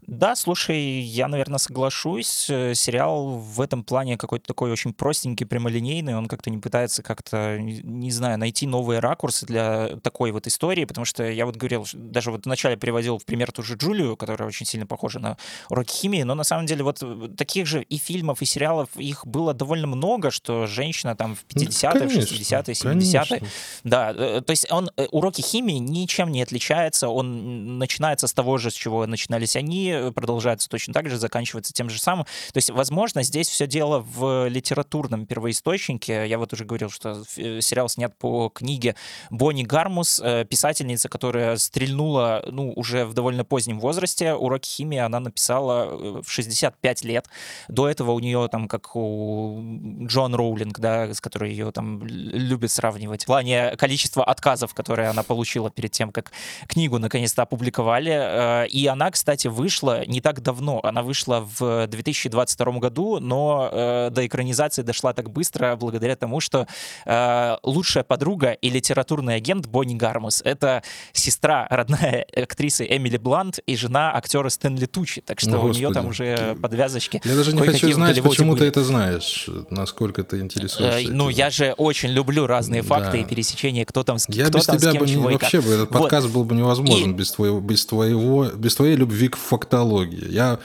Да, 0.08 0.36
слушай, 0.36 0.80
я, 0.80 1.28
наверное, 1.28 1.58
соглашусь. 1.58 2.48
Э, 2.50 2.76
сериал 2.76 3.38
в 3.38 3.60
этом 3.60 3.84
плане 3.84 4.18
какой-то 4.18 4.46
такой 4.46 4.72
очень 4.72 4.94
простенький, 4.94 5.46
прямолинейный. 5.46 6.16
Он 6.16 6.28
как-то 6.28 6.50
не 6.50 6.60
пытается 6.60 7.02
как-то, 7.02 7.58
не 7.60 8.12
знаю, 8.12 8.38
найти 8.38 8.68
новые 8.68 9.00
ракурсы 9.00 9.46
для 9.46 9.98
такой 10.04 10.32
вот 10.32 10.46
истории, 10.48 10.86
потому 10.86 11.06
что 11.06 11.24
я 11.24 11.46
вот 11.46 11.56
говорил, 11.56 11.88
даже 11.94 12.32
вот 12.32 12.46
вначале 12.46 12.78
приводил 12.78 13.18
в 13.18 13.26
пример 13.26 13.52
ту 13.52 13.64
же 13.64 13.76
Джулию, 13.76 14.16
которая 14.16 14.48
очень 14.48 14.66
сильно 14.66 14.86
похожа 14.86 15.20
на 15.20 15.38
уроки 15.70 15.92
химии, 15.92 16.24
но 16.24 16.36
на 16.36 16.44
самом 16.44 16.68
деле 16.68 16.84
вот 16.84 17.04
таких 17.36 17.66
же 17.66 17.82
и 17.82 17.98
фильмов, 17.98 18.42
и 18.42 18.46
сериалов, 18.46 18.90
их 18.96 19.26
было 19.26 19.54
довольно 19.54 19.88
много, 19.88 20.30
что 20.30 20.68
женщина 20.68 21.16
там 21.16 21.36
в 21.36 21.46
50-е, 21.56 22.08
60-е, 22.08 22.76
70-е. 22.76 23.44
Да, 23.84 24.14
э, 24.16 24.42
то 24.42 24.52
есть 24.52 24.72
он, 24.72 24.92
э, 24.98 25.08
уроки 25.12 25.42
химии 25.42 25.80
ничем 25.80 26.32
не 26.32 26.44
отличается, 26.44 27.10
он 27.10 27.80
начинается 27.80 28.28
с 28.28 28.34
того 28.34 28.58
же, 28.58 28.70
с 28.70 28.74
чего 28.74 29.08
начинались 29.08 29.56
они, 29.56 29.95
продолжается 30.12 30.70
точно 30.70 30.94
так 30.94 31.10
же, 31.10 31.18
заканчивается 31.18 31.74
тем 31.74 31.90
же 31.90 32.00
самым. 32.00 32.26
То 32.54 32.58
есть, 32.58 32.70
возможно, 32.70 33.24
здесь 33.24 33.50
все 33.50 33.68
дело 33.68 34.00
в 34.00 34.48
литературном 34.48 35.26
первоисточнике. 35.26 36.28
Я 36.28 36.38
вот 36.38 36.54
уже 36.54 36.66
говорил, 36.66 36.90
что 36.90 37.24
э, 37.38 37.62
сериал 37.62 37.90
снят 37.90 38.18
по 38.18 38.50
книге 38.50 38.96
Бонни 39.30 39.64
Гармус, 39.64 40.22
э, 40.24 40.46
писательница, 40.46 41.10
которая 41.10 41.58
стрельнула, 41.58 42.44
ну, 42.52 42.72
уже 42.76 43.06
в 43.06 43.14
довольно 43.14 43.46
позднем 43.46 43.80
возрасте. 43.80 44.34
Уроки 44.34 44.68
химии 44.68 44.98
она 44.98 45.20
написала 45.20 45.88
э, 45.90 46.22
в 46.24 46.30
65 46.30 47.04
лет. 47.04 47.28
До 47.68 47.88
этого 47.88 48.12
у 48.12 48.20
нее 48.20 48.48
там, 48.52 48.68
как 48.68 48.96
у 48.96 49.62
Джон 50.08 50.36
Роулинг, 50.36 50.80
да, 50.80 51.14
с 51.14 51.22
которой 51.22 51.52
ее 51.52 51.72
там 51.72 52.06
любят 52.06 52.72
сравнивать, 52.72 53.24
в 53.24 53.28
плане 53.28 53.76
количества 53.78 54.24
отказов, 54.24 54.74
которые 54.74 55.10
она 55.10 55.24
получила 55.24 55.70
перед 55.70 55.92
тем, 55.92 56.12
как 56.12 56.32
книгу 56.68 57.00
наконец-то 57.00 57.44
опубликовали. 57.44 58.68
И 58.70 58.88
она, 58.88 59.12
кстати, 59.12 59.48
вышла 59.48 59.85
вышла 59.86 60.06
не 60.06 60.22
так 60.22 60.42
давно. 60.42 60.80
Она 60.84 61.04
вышла 61.04 61.48
в 61.60 61.88
2022 61.88 62.72
году, 62.80 63.20
но 63.20 63.70
э, 63.72 64.10
до 64.12 64.26
экранизации 64.26 64.82
дошла 64.82 65.14
так 65.14 65.30
быстро 65.30 65.76
благодаря 65.76 66.16
тому, 66.16 66.40
что 66.40 66.68
э, 67.06 67.56
лучшая 67.64 68.04
подруга 68.04 68.52
и 68.52 68.70
литературный 68.70 69.36
агент 69.36 69.68
Бонни 69.68 69.96
Гармус— 69.96 70.42
это 70.46 70.84
сестра, 71.14 71.68
родная 71.70 72.26
актрисы 72.36 72.86
Эмили 72.90 73.18
Блант 73.18 73.60
и 73.66 73.76
жена 73.76 74.16
актера 74.16 74.50
Стэнли 74.50 74.86
Тучи. 74.86 75.22
Так 75.22 75.40
что 75.40 75.52
ну, 75.52 75.64
у 75.64 75.70
нее 75.70 75.92
там 75.92 76.08
уже 76.08 76.56
подвязочки. 76.62 77.22
Я 77.24 77.36
даже 77.36 77.54
не 77.54 77.62
хочу 77.62 77.92
знать, 77.94 78.22
почему 78.22 78.54
были. 78.54 78.62
ты 78.62 78.66
это 78.68 78.84
знаешь, 78.84 79.48
насколько 79.70 80.24
ты 80.24 80.40
интересуешься. 80.40 81.00
Э, 81.00 81.12
ну, 81.12 81.30
я 81.30 81.50
же 81.50 81.74
очень 81.78 82.10
люблю 82.10 82.48
разные 82.48 82.82
факты 82.82 83.12
да. 83.12 83.18
и 83.20 83.24
пересечения, 83.24 83.86
кто 83.86 84.04
там 84.04 84.18
с 84.18 84.28
я 84.30 84.46
кто 84.46 84.58
без 84.58 84.66
там 84.66 84.78
тебя 84.78 84.92
кем, 84.92 85.02
бы 85.02 85.08
не, 85.08 85.18
вообще 85.18 85.62
бы 85.62 85.74
этот 85.74 85.92
вот. 85.92 86.02
подкаст 86.02 86.30
был 86.30 86.44
бы 86.44 86.56
невозможен 86.56 87.12
и... 87.12 87.14
без 87.14 87.32
твоего, 87.32 87.60
без 87.60 87.86
твоего, 87.86 88.46
без 88.46 88.76
твоей 88.76 88.96
любви 88.96 89.30
к 89.30 89.36
фактам 89.36 89.75
фактология. 89.76 90.28
Я 90.30 90.60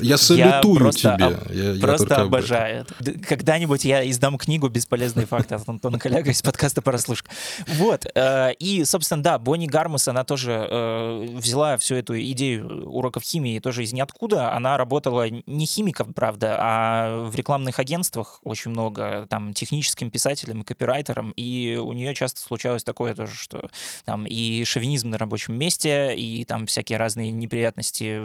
я 0.00 0.16
салютую 0.18 0.74
я 0.74 0.80
просто 0.80 1.14
тебе. 1.14 1.26
Об, 1.26 1.52
я, 1.52 1.80
просто 1.80 2.14
я 2.14 2.20
обожаю. 2.22 2.86
Когда-нибудь 3.26 3.84
я 3.84 4.08
издам 4.10 4.36
книгу 4.38 4.68
«Бесполезные 4.68 5.26
факты» 5.26 5.54
от 5.54 5.68
Антона 5.68 5.98
Коляга 5.98 6.30
из 6.30 6.42
подкаста 6.42 6.82
«Прослушка». 6.82 7.30
Вот. 7.66 8.06
Э, 8.14 8.52
и, 8.58 8.84
собственно, 8.84 9.22
да, 9.22 9.38
Бонни 9.38 9.66
Гармус, 9.66 10.08
она 10.08 10.24
тоже 10.24 10.52
э, 10.52 11.26
взяла 11.36 11.78
всю 11.78 11.94
эту 11.94 12.18
идею 12.20 12.88
уроков 12.90 13.22
химии 13.22 13.58
тоже 13.60 13.84
из 13.84 13.92
ниоткуда. 13.92 14.52
Она 14.52 14.76
работала 14.76 15.28
не 15.28 15.66
химиком, 15.66 16.12
правда, 16.12 16.56
а 16.58 17.24
в 17.24 17.34
рекламных 17.34 17.78
агентствах 17.78 18.40
очень 18.42 18.70
много, 18.70 19.26
там, 19.30 19.54
техническим 19.54 20.10
писателем 20.10 20.62
и 20.62 20.64
копирайтером. 20.64 21.32
И 21.36 21.76
у 21.76 21.92
нее 21.92 22.14
часто 22.14 22.40
случалось 22.40 22.84
такое 22.84 23.14
тоже, 23.14 23.34
что 23.34 23.70
там 24.04 24.26
и 24.26 24.64
шовинизм 24.64 25.10
на 25.10 25.18
рабочем 25.18 25.54
месте, 25.54 26.14
и 26.14 26.44
там 26.44 26.66
всякие 26.66 26.98
разные 26.98 27.30
неприятности 27.30 28.20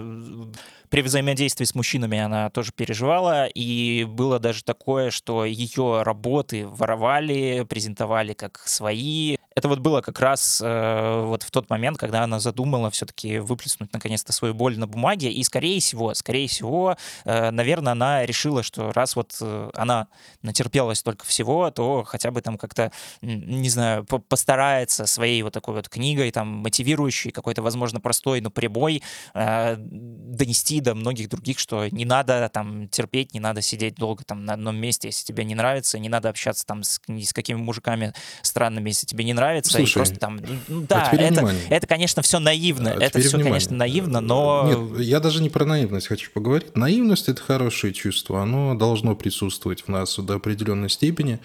при 0.89 1.01
взаимодействии 1.01 1.42
с 1.47 1.75
мужчинами 1.75 2.17
она 2.19 2.49
тоже 2.49 2.71
переживала, 2.71 3.45
и 3.47 4.03
было 4.05 4.39
даже 4.39 4.63
такое, 4.63 5.11
что 5.11 5.45
ее 5.45 6.03
работы 6.03 6.67
воровали, 6.67 7.65
презентовали 7.67 8.33
как 8.33 8.59
свои. 8.65 9.37
Это 9.55 9.67
вот 9.67 9.79
было 9.79 10.01
как 10.01 10.19
раз 10.19 10.61
э, 10.63 11.23
вот 11.25 11.43
в 11.43 11.51
тот 11.51 11.69
момент, 11.69 11.97
когда 11.97 12.23
она 12.23 12.39
задумала 12.39 12.89
все-таки 12.89 13.39
выплеснуть 13.39 13.93
наконец-то 13.93 14.33
свою 14.33 14.53
боль 14.53 14.77
на 14.77 14.87
бумаге, 14.87 15.31
и 15.31 15.43
скорее 15.43 15.79
всего, 15.79 16.13
скорее 16.13 16.47
всего, 16.47 16.97
э, 17.25 17.51
наверное, 17.51 17.93
она 17.93 18.25
решила, 18.25 18.63
что 18.63 18.91
раз 18.91 19.15
вот 19.15 19.37
э, 19.41 19.69
она 19.75 20.07
натерпелась 20.41 21.03
только 21.03 21.25
всего, 21.25 21.69
то 21.71 22.03
хотя 22.03 22.31
бы 22.31 22.41
там 22.41 22.57
как-то, 22.57 22.91
не 23.21 23.69
знаю, 23.69 24.05
постарается 24.05 25.05
своей 25.05 25.41
вот 25.43 25.53
такой 25.53 25.75
вот 25.75 25.89
книгой, 25.89 26.31
там, 26.31 26.47
мотивирующей, 26.47 27.31
какой-то, 27.31 27.61
возможно, 27.61 27.99
простой, 27.99 28.41
но 28.41 28.49
прямой, 28.49 29.03
э, 29.33 29.75
донести 29.77 30.79
до 30.79 30.95
многих 30.95 31.29
других, 31.29 31.59
что 31.59 31.87
не 31.89 32.05
надо 32.05 32.49
там 32.49 32.89
терпеть, 32.89 33.33
не 33.33 33.39
надо 33.39 33.61
сидеть 33.61 33.95
долго 33.95 34.23
там 34.23 34.45
на 34.45 34.53
одном 34.53 34.75
месте, 34.77 35.09
если 35.09 35.25
тебе 35.25 35.43
не 35.43 35.55
нравится, 35.55 35.99
не 35.99 36.09
надо 36.09 36.29
общаться 36.29 36.65
там 36.65 36.83
с, 36.83 36.99
с 37.07 37.33
какими 37.33 37.57
мужиками 37.57 38.13
странными, 38.41 38.89
если 38.89 39.05
тебе 39.05 39.23
не 39.23 39.33
нравится, 39.33 39.42
Слушай, 39.65 39.91
и 39.91 39.93
просто 39.93 40.19
там, 40.19 40.37
ну, 40.37 40.55
ну 40.67 40.83
а 40.83 40.87
да, 40.87 41.09
а 41.11 41.15
это, 41.15 41.55
это, 41.69 41.87
конечно, 41.87 42.21
все 42.21 42.39
наивно, 42.39 42.91
а 42.91 43.03
это 43.03 43.19
все, 43.19 43.29
внимание. 43.29 43.51
конечно, 43.51 43.75
наивно, 43.75 44.21
но... 44.21 44.89
Нет, 44.95 44.99
я 45.05 45.19
даже 45.19 45.41
не 45.41 45.49
про 45.49 45.65
наивность 45.65 46.07
хочу 46.07 46.31
поговорить. 46.31 46.75
Наивность— 46.75 47.27
это 47.29 47.41
хорошее 47.41 47.93
чувство, 47.93 48.41
оно 48.41 48.75
должно 48.75 49.15
присутствовать 49.15 49.81
в 49.81 49.87
нас 49.87 50.17
до 50.17 50.35
определенной 50.35 50.89
степени. 50.89 51.39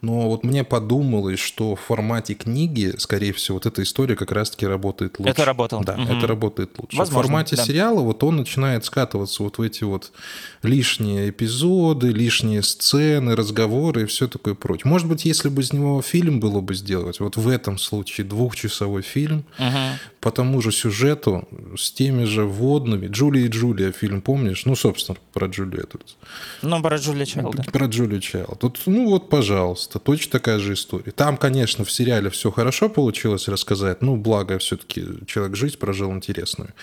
Но 0.00 0.28
вот 0.28 0.44
мне 0.44 0.62
подумалось, 0.62 1.40
что 1.40 1.74
в 1.74 1.80
формате 1.80 2.34
книги, 2.34 2.94
скорее 2.98 3.32
всего, 3.32 3.56
вот 3.56 3.66
эта 3.66 3.82
история 3.82 4.14
как 4.14 4.30
раз-таки 4.30 4.64
работает 4.66 5.18
лучше. 5.18 5.32
Это 5.32 5.44
работало. 5.44 5.84
Да, 5.84 5.94
угу. 5.94 6.02
это 6.02 6.26
работает 6.26 6.70
лучше. 6.78 6.96
Возможно, 6.96 7.20
в 7.20 7.26
формате 7.26 7.56
да. 7.56 7.64
сериала 7.64 8.00
вот 8.00 8.22
он 8.22 8.36
начинает 8.36 8.84
скатываться 8.84 9.42
вот 9.42 9.58
в 9.58 9.62
эти 9.62 9.82
вот 9.82 10.12
лишние 10.62 11.30
эпизоды, 11.30 12.08
лишние 12.08 12.62
сцены, 12.62 13.34
разговоры 13.34 14.02
и 14.02 14.06
все 14.06 14.28
такое 14.28 14.54
прочее. 14.54 14.88
Может 14.88 15.08
быть, 15.08 15.24
если 15.24 15.48
бы 15.48 15.62
из 15.62 15.72
него 15.72 16.00
фильм 16.00 16.38
было 16.38 16.60
бы 16.60 16.74
сделать, 16.74 17.18
вот 17.18 17.36
в 17.36 17.48
этом 17.48 17.76
случае 17.76 18.26
двухчасовой 18.26 19.02
фильм 19.02 19.44
угу. 19.58 19.98
По 20.20 20.30
тому 20.32 20.60
же 20.60 20.72
сюжету, 20.72 21.48
с 21.76 21.92
теми 21.92 22.24
же 22.24 22.44
водными. 22.44 23.06
Джулия 23.06 23.46
и 23.46 23.48
Джулия 23.48 23.92
фильм, 23.92 24.20
помнишь? 24.20 24.66
Ну, 24.66 24.74
собственно, 24.74 25.16
про 25.32 25.46
Джулию 25.46 25.84
Эдвардс. 25.84 26.14
Ну, 26.62 26.82
про 26.82 26.96
Джулию 26.96 27.26
Чайлд. 27.26 27.72
Про 27.72 27.86
Джулию 27.86 28.20
Чайлд. 28.20 28.58
Тут, 28.58 28.80
ну 28.86 29.08
вот, 29.08 29.30
пожалуйста, 29.30 29.98
точно 29.98 30.32
такая 30.32 30.58
же 30.58 30.72
история. 30.72 31.12
Там, 31.12 31.36
конечно, 31.36 31.84
в 31.84 31.92
сериале 31.92 32.30
все 32.30 32.50
хорошо 32.50 32.88
получилось 32.88 33.48
рассказать, 33.48 34.02
ну, 34.02 34.16
благо 34.16 34.58
все-таки 34.58 35.04
человек 35.26 35.56
жизнь 35.56 35.78
прожил 35.78 36.12
интересную. 36.12 36.74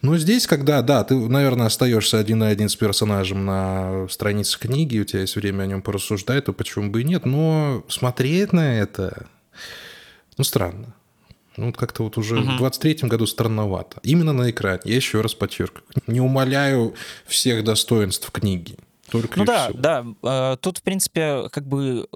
Но 0.00 0.18
здесь, 0.18 0.48
когда, 0.48 0.82
да, 0.82 1.04
ты, 1.04 1.14
наверное, 1.14 1.66
остаешься 1.66 2.18
один 2.18 2.40
на 2.40 2.48
один 2.48 2.68
с 2.68 2.74
персонажем 2.74 3.44
на 3.44 4.08
странице 4.10 4.58
книги, 4.58 4.98
у 4.98 5.04
тебя 5.04 5.20
есть 5.20 5.36
время 5.36 5.62
о 5.62 5.66
нем 5.66 5.82
порассуждать, 5.82 6.46
то 6.46 6.52
почему 6.52 6.90
бы 6.90 7.02
и 7.02 7.04
нет, 7.04 7.24
но 7.24 7.84
смотреть 7.86 8.52
на 8.52 8.80
это, 8.80 9.26
ну, 10.36 10.42
странно. 10.42 10.94
Ну, 11.56 11.66
вот 11.66 11.76
как-то 11.76 12.04
вот 12.04 12.16
уже 12.18 12.36
uh-huh. 12.36 12.58
в 12.58 12.62
23-м 12.62 13.08
году 13.08 13.26
странновато. 13.26 14.00
Именно 14.02 14.32
на 14.32 14.50
экране. 14.50 14.80
Я 14.84 14.96
еще 14.96 15.20
раз 15.20 15.34
подчеркиваю. 15.34 15.84
Не 16.06 16.20
умоляю 16.20 16.94
всех 17.26 17.64
достоинств 17.64 18.30
книги. 18.30 18.76
Только 19.12 19.38
ну 19.38 19.44
да, 19.44 19.68
все. 19.68 19.76
да. 19.76 20.04
Э, 20.22 20.56
тут, 20.56 20.78
в 20.78 20.82
принципе, 20.82 21.50
как 21.50 21.68
бы 21.68 22.08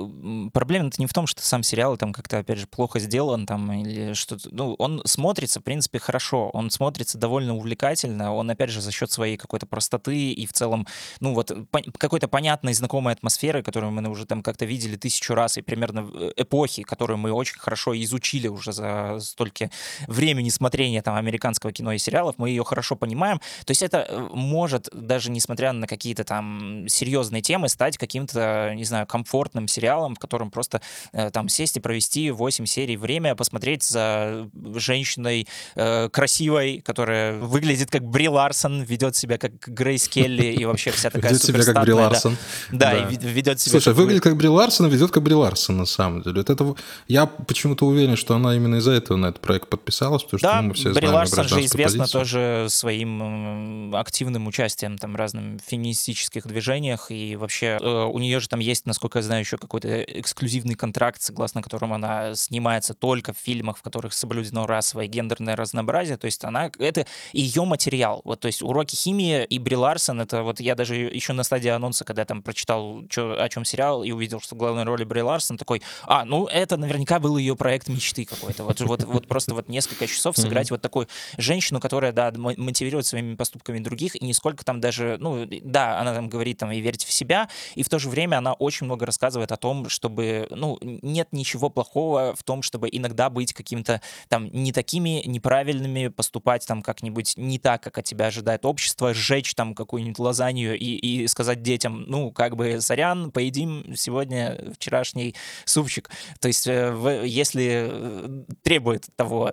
проблема-то 0.55 0.97
не 0.99 1.07
в 1.07 1.13
том, 1.13 1.27
что 1.27 1.43
сам 1.43 1.63
сериал 1.63 1.99
там 1.99 2.15
как-то, 2.15 2.39
опять 2.39 2.57
же, 2.57 2.67
плохо 2.67 2.99
сделан 3.01 3.45
там 3.45 3.71
или 3.71 4.15
что-то. 4.15 4.49
Ну, 4.51 4.73
он 4.79 5.03
смотрится, 5.05 5.61
в 5.61 5.63
принципе, 5.63 5.99
хорошо. 5.99 6.49
Он 6.55 6.71
смотрится 6.71 7.19
довольно 7.19 7.55
увлекательно. 7.55 8.35
Он, 8.35 8.49
опять 8.49 8.71
же, 8.71 8.81
за 8.81 8.93
счет 8.93 9.11
своей 9.11 9.37
какой-то 9.37 9.67
простоты 9.67 10.33
и 10.33 10.47
в 10.47 10.55
целом, 10.55 10.87
ну 11.21 11.35
вот, 11.35 11.53
какой-то 11.99 12.29
понятной, 12.29 12.73
знакомой 12.73 13.13
атмосферы, 13.13 13.63
которую 13.63 13.93
мы 13.93 14.09
уже 14.09 14.25
там 14.25 14.43
как-то 14.43 14.65
видели 14.65 14.97
тысячу 14.97 15.35
раз, 15.35 15.59
и 15.59 15.63
примерно 15.63 16.09
э, 16.15 16.33
эпохи, 16.37 16.83
которую 16.83 17.19
мы 17.19 17.31
очень 17.31 17.59
хорошо 17.59 17.95
изучили 17.95 18.49
уже 18.49 18.73
за 18.73 19.19
столько 19.21 19.71
времени 20.07 20.49
смотрения 20.49 21.03
там 21.03 21.17
американского 21.17 21.73
кино 21.73 21.93
и 21.93 21.99
сериалов, 21.99 22.37
мы 22.39 22.49
ее 22.49 22.65
хорошо 22.65 22.97
понимаем. 22.97 23.39
То 23.67 23.73
есть 23.73 23.83
это 23.83 24.07
э, 24.09 24.29
может, 24.33 24.89
даже 24.95 25.31
несмотря 25.31 25.73
на 25.73 25.87
какие-то 25.87 26.25
там 26.25 26.86
серьезной 26.89 27.41
темы 27.41 27.69
стать 27.69 27.99
каким-то, 27.99 28.73
не 28.75 28.85
знаю, 28.85 29.07
комфортным 29.07 29.69
сериалом, 29.69 30.15
в 30.15 30.19
котором 30.19 30.51
просто 30.51 30.81
э, 31.13 31.31
там 31.31 31.49
сесть 31.49 31.77
и 31.77 31.81
провести 31.81 32.31
8 32.31 32.67
серий 32.67 32.97
время, 32.97 33.35
посмотреть 33.35 33.83
за 33.83 34.49
женщиной 34.75 35.47
э, 35.75 36.09
красивой, 36.09 36.81
которая 36.85 37.39
выглядит 37.39 37.91
как 37.91 38.03
Бри 38.03 38.29
Ларсон, 38.29 38.83
ведет 38.83 39.17
себя 39.17 39.39
как 39.39 39.53
Грейс 39.67 40.09
Келли 40.09 40.47
и 40.47 40.65
вообще 40.65 40.91
вся 40.91 41.11
такая 41.11 41.33
Ведет 41.33 41.45
себя 41.45 41.65
как 41.65 41.83
Бри 41.83 41.93
Ларсон. 41.93 42.37
Да, 42.71 42.93
да, 42.93 43.09
и 43.09 43.17
ведет 43.17 43.61
себя 43.61 43.73
Слушай, 43.73 43.91
как 43.91 43.97
выглядит 43.97 44.23
как 44.23 44.37
Бри 44.37 44.49
Ларсон, 44.49 44.89
ведет 44.89 45.11
как 45.11 45.23
Бри 45.23 45.35
Ларсон 45.35 45.77
на 45.79 45.87
самом 45.87 46.23
деле. 46.23 46.39
Вот 46.39 46.51
это, 46.51 46.75
я 47.09 47.27
почему-то 47.27 47.87
уверен, 47.87 48.17
что 48.17 48.35
она 48.35 48.55
именно 48.55 48.77
из-за 48.77 48.93
этого 48.93 49.17
на 49.17 49.27
этот 49.27 49.41
проект 49.41 49.69
подписалась, 49.69 50.23
потому 50.23 50.39
что 50.39 50.49
да, 50.49 50.63
мы 50.63 50.75
все 50.75 50.93
Бри 50.93 51.09
Ларсон 51.09 51.49
же 51.49 51.65
известна 51.65 52.01
позицию. 52.01 52.21
тоже 52.21 52.67
своим 52.71 53.95
активным 53.95 54.47
участием 54.47 54.99
там 54.99 55.17
разным 55.17 55.59
феминистических 55.67 56.47
движений 56.47 56.76
отношениях, 56.77 57.11
и 57.11 57.37
вообще 57.37 57.79
э, 57.81 58.05
у 58.05 58.19
нее 58.19 58.41
же 58.41 58.49
там 58.49 58.61
есть, 58.61 58.87
насколько 58.87 59.19
я 59.19 59.23
знаю, 59.23 59.41
еще 59.41 59.57
какой-то 59.57 60.03
эксклюзивный 60.03 60.75
контракт, 60.75 61.23
согласно 61.23 61.63
которому 61.63 61.95
она 61.95 62.35
снимается 62.35 62.95
только 62.95 63.33
в 63.33 63.39
фильмах, 63.39 63.79
в 63.79 63.83
которых 63.83 64.13
соблюдено 64.13 64.67
расовое 64.67 65.07
и 65.07 65.09
гендерное 65.09 65.57
разнообразие, 65.57 66.17
то 66.17 66.27
есть 66.27 66.45
она, 66.45 66.71
это 66.79 67.07
ее 67.33 67.65
материал, 67.65 68.21
вот, 68.25 68.41
то 68.41 68.47
есть 68.47 68.63
уроки 68.63 68.95
химии 68.95 69.45
и 69.45 69.59
Бри 69.59 69.77
Ларсон, 69.77 70.21
это 70.21 70.43
вот 70.43 70.61
я 70.61 70.75
даже 70.75 70.97
еще 70.97 71.33
на 71.33 71.45
стадии 71.45 71.69
анонса, 71.69 72.05
когда 72.05 72.23
я 72.23 72.27
там 72.27 72.43
прочитал, 72.43 73.05
чё, 73.09 73.37
о 73.39 73.49
чем 73.49 73.65
сериал, 73.65 74.05
и 74.05 74.13
увидел, 74.13 74.41
что 74.41 74.55
в 74.55 74.59
главной 74.59 74.85
роли 74.85 75.05
Бри 75.05 75.23
Ларсон, 75.23 75.57
такой, 75.57 75.83
а, 76.05 76.25
ну, 76.25 76.47
это 76.47 76.77
наверняка 76.77 77.19
был 77.19 77.37
ее 77.39 77.57
проект 77.57 77.89
мечты 77.89 78.25
какой-то, 78.25 78.65
вот, 78.65 78.81
вот, 78.81 79.05
вот 79.05 79.27
просто 79.27 79.55
вот 79.55 79.69
несколько 79.69 80.07
часов 80.07 80.37
сыграть 80.37 80.71
вот 80.71 80.83
такую 80.83 81.09
женщину, 81.39 81.81
которая, 81.81 82.13
да, 82.13 82.33
мотивирует 82.37 83.07
своими 83.07 83.35
поступками 83.35 83.79
других, 83.79 84.21
и 84.21 84.25
нисколько 84.25 84.65
там 84.65 84.81
даже, 84.81 85.17
ну, 85.21 85.47
да, 85.63 85.99
она 86.01 86.15
там 86.15 86.29
говорит 86.29 86.56
там 86.59 86.73
и 86.73 86.81
верить 86.81 87.05
в 87.05 87.13
себя, 87.13 87.49
и 87.75 87.83
в 87.83 87.89
то 87.89 87.99
же 87.99 88.09
время 88.09 88.37
она 88.39 88.53
очень 88.53 88.87
много 88.87 89.07
рассказывает 89.07 89.53
о 89.53 89.57
том, 89.57 89.89
чтобы, 89.89 90.47
ну, 90.51 90.79
нет 90.81 91.29
ничего 91.33 91.71
плохого 91.71 92.35
в 92.37 92.43
том, 92.43 92.63
чтобы 92.63 92.89
иногда 92.91 93.31
быть 93.31 93.53
каким-то 93.53 94.01
там 94.29 94.49
не 94.53 94.73
такими 94.73 95.23
неправильными, 95.27 96.09
поступать 96.09 96.67
там 96.67 96.83
как-нибудь 96.83 97.35
не 97.37 97.59
так, 97.59 97.83
как 97.83 97.99
от 97.99 98.05
тебя 98.05 98.27
ожидает 98.27 98.65
общество, 98.65 99.15
сжечь 99.15 99.55
там 99.55 99.75
какую-нибудь 99.75 100.19
лазанью 100.19 100.79
и, 100.79 100.97
и 100.97 101.27
сказать 101.27 101.63
детям, 101.63 102.05
ну, 102.07 102.31
как 102.31 102.57
бы, 102.57 102.81
сорян, 102.81 103.31
поедим 103.31 103.95
сегодня 103.97 104.73
вчерашний 104.75 105.35
супчик. 105.65 106.11
То 106.41 106.49
есть, 106.49 106.67
э, 106.67 107.23
если 107.25 107.89
э, 107.91 108.45
требует 108.63 109.07
того 109.17 109.53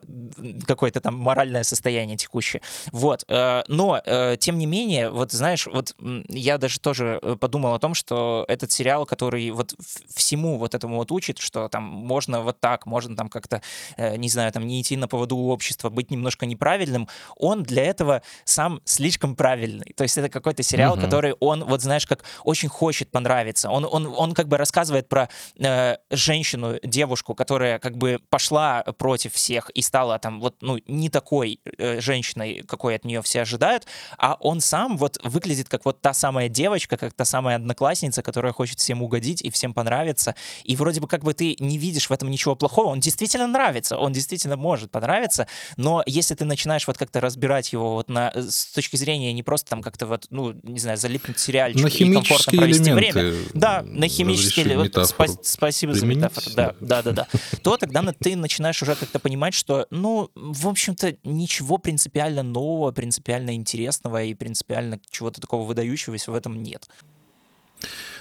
какое-то 0.67 1.01
там 1.01 1.15
моральное 1.15 1.63
состояние 1.63 2.17
текущее. 2.17 2.61
Вот. 2.91 3.25
Э, 3.27 3.63
но, 3.67 4.01
тем 4.39 4.57
не 4.57 4.65
менее, 4.65 5.09
вот 5.09 5.31
знаешь, 5.31 5.67
вот 5.67 5.95
я 6.29 6.57
даже 6.57 6.79
тоже 6.79 6.92
тоже 6.93 7.19
э, 7.23 7.35
подумал 7.39 7.73
о 7.73 7.79
том, 7.79 7.95
что 7.95 8.45
этот 8.47 8.71
сериал, 8.71 9.05
который 9.07 9.49
вот 9.49 9.73
всему 10.13 10.57
вот 10.57 10.75
этому 10.75 10.97
вот 10.97 11.11
учит, 11.11 11.39
что 11.39 11.67
там 11.67 11.83
можно 11.83 12.41
вот 12.41 12.59
так, 12.59 12.85
можно 12.85 13.15
там 13.15 13.29
как-то, 13.29 13.61
э, 13.97 14.15
не 14.17 14.29
знаю, 14.29 14.51
там 14.51 14.67
не 14.67 14.79
идти 14.79 14.95
на 14.95 15.07
поводу 15.07 15.35
общества, 15.37 15.89
быть 15.89 16.11
немножко 16.11 16.45
неправильным, 16.45 17.07
он 17.35 17.63
для 17.63 17.83
этого 17.83 18.21
сам 18.45 18.79
слишком 18.85 19.35
правильный. 19.35 19.93
То 19.95 20.03
есть 20.03 20.17
это 20.19 20.29
какой-то 20.29 20.61
сериал, 20.61 20.93
угу. 20.93 21.01
который 21.01 21.33
он, 21.39 21.63
вот 21.63 21.81
знаешь, 21.81 22.05
как 22.05 22.23
очень 22.43 22.69
хочет 22.69 23.09
понравиться. 23.09 23.71
Он, 23.71 23.87
он, 23.89 24.13
он 24.15 24.33
как 24.33 24.47
бы 24.47 24.57
рассказывает 24.57 25.09
про 25.09 25.29
э, 25.57 25.97
женщину, 26.11 26.77
девушку, 26.83 27.33
которая 27.33 27.79
как 27.79 27.97
бы 27.97 28.19
пошла 28.29 28.83
против 28.83 29.33
всех 29.33 29.71
и 29.71 29.81
стала 29.81 30.19
там 30.19 30.39
вот, 30.39 30.57
ну, 30.61 30.77
не 30.87 31.09
такой 31.09 31.59
э, 31.65 31.99
женщиной, 32.01 32.63
какой 32.67 32.95
от 32.95 33.03
нее 33.03 33.21
все 33.23 33.41
ожидают, 33.41 33.87
а 34.19 34.37
он 34.39 34.61
сам 34.61 34.97
вот 34.97 35.17
выглядит 35.23 35.69
как 35.69 35.85
вот 35.85 36.01
та 36.01 36.13
самая 36.13 36.49
девочка, 36.49 36.82
девочка, 36.83 36.97
как 36.97 37.13
та 37.13 37.25
самая 37.25 37.55
одноклассница, 37.55 38.21
которая 38.21 38.53
хочет 38.53 38.79
всем 38.79 39.01
угодить 39.01 39.41
и 39.41 39.49
всем 39.49 39.73
понравиться. 39.73 40.35
И 40.63 40.75
вроде 40.75 40.99
бы 41.01 41.07
как 41.07 41.23
бы 41.23 41.33
ты 41.33 41.55
не 41.59 41.77
видишь 41.77 42.09
в 42.09 42.13
этом 42.13 42.29
ничего 42.29 42.55
плохого, 42.55 42.87
он 42.87 42.99
действительно 42.99 43.47
нравится, 43.47 43.97
он 43.97 44.13
действительно 44.13 44.57
может 44.57 44.91
понравиться, 44.91 45.47
но 45.77 46.03
если 46.05 46.35
ты 46.35 46.45
начинаешь 46.45 46.87
вот 46.87 46.97
как-то 46.97 47.19
разбирать 47.19 47.73
его 47.73 47.93
вот 47.93 48.09
на, 48.09 48.31
с 48.35 48.65
точки 48.73 48.97
зрения 48.97 49.33
не 49.33 49.43
просто 49.43 49.69
там 49.69 49.81
как-то 49.81 50.05
вот, 50.05 50.27
ну, 50.29 50.53
не 50.63 50.79
знаю, 50.79 50.97
залипнуть 50.97 51.39
сериальчик 51.39 52.01
и 52.01 52.13
комфортно 52.13 52.57
провести 52.57 52.91
время. 52.91 53.33
Да, 53.53 53.81
на 53.83 54.07
химические 54.07 54.65
элементы. 54.65 55.01
Спа- 55.01 55.39
спасибо 55.43 55.93
за 55.93 56.05
метафору. 56.05 56.55
Да, 56.55 56.75
да, 56.79 57.01
да, 57.01 57.11
да. 57.11 57.27
То 57.61 57.77
тогда 57.77 58.03
ты 58.19 58.35
начинаешь 58.35 58.81
уже 58.81 58.95
как-то 58.95 59.19
понимать, 59.19 59.53
что, 59.53 59.87
ну, 59.89 60.29
в 60.35 60.67
общем-то, 60.67 61.15
ничего 61.23 61.77
принципиально 61.77 62.43
нового, 62.43 62.91
принципиально 62.91 63.55
интересного 63.55 64.23
и 64.23 64.33
принципиально 64.33 64.99
чего-то 65.09 65.41
такого 65.41 65.65
выдающегося 65.65 66.31
в 66.31 66.35
этом 66.35 66.61
нет. 66.61 66.72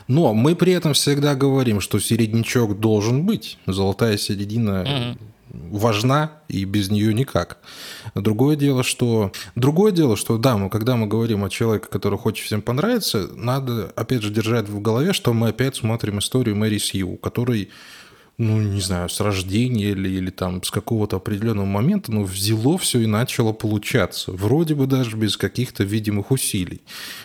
Но 0.08 0.34
мы 0.34 0.56
при 0.56 0.72
этом 0.72 0.94
всегда 0.94 1.34
говорим, 1.34 1.80
что 1.80 1.98
середнячок 1.98 2.80
должен 2.80 3.24
быть. 3.24 3.58
Золотая 3.66 4.16
середина 4.16 5.16
угу. 5.52 5.78
важна, 5.78 6.32
и 6.48 6.64
без 6.64 6.90
нее 6.90 7.14
никак. 7.14 7.58
Другое 8.14 8.56
дело, 8.56 8.82
что... 8.82 9.32
Другое 9.54 9.92
дело, 9.92 10.16
что 10.16 10.38
да, 10.38 10.56
мы, 10.56 10.70
когда 10.70 10.96
мы 10.96 11.06
говорим 11.06 11.44
о 11.44 11.50
человеке, 11.50 11.86
который 11.90 12.18
хочет 12.18 12.44
всем 12.44 12.62
понравиться, 12.62 13.28
надо, 13.34 13.92
опять 13.96 14.22
же, 14.22 14.30
держать 14.30 14.68
в 14.68 14.80
голове, 14.80 15.12
что 15.12 15.32
мы 15.32 15.48
опять 15.48 15.76
смотрим 15.76 16.18
историю 16.18 16.56
Мэри 16.56 16.78
Сью, 16.78 17.16
который 17.16 17.70
ну, 18.38 18.60
не 18.60 18.80
знаю, 18.80 19.08
с 19.08 19.20
рождения 19.20 19.90
или, 19.90 20.08
или 20.08 20.30
там 20.30 20.62
с 20.62 20.70
какого-то 20.70 21.16
определенного 21.16 21.66
момента, 21.66 22.12
но 22.12 22.22
взяло 22.22 22.78
все 22.78 23.00
и 23.00 23.06
начало 23.06 23.52
получаться. 23.52 24.32
Вроде 24.32 24.74
бы 24.74 24.86
даже 24.86 25.16
без 25.16 25.36
каких-то 25.36 25.84
видимых 25.84 26.30
усилий. 26.30 26.82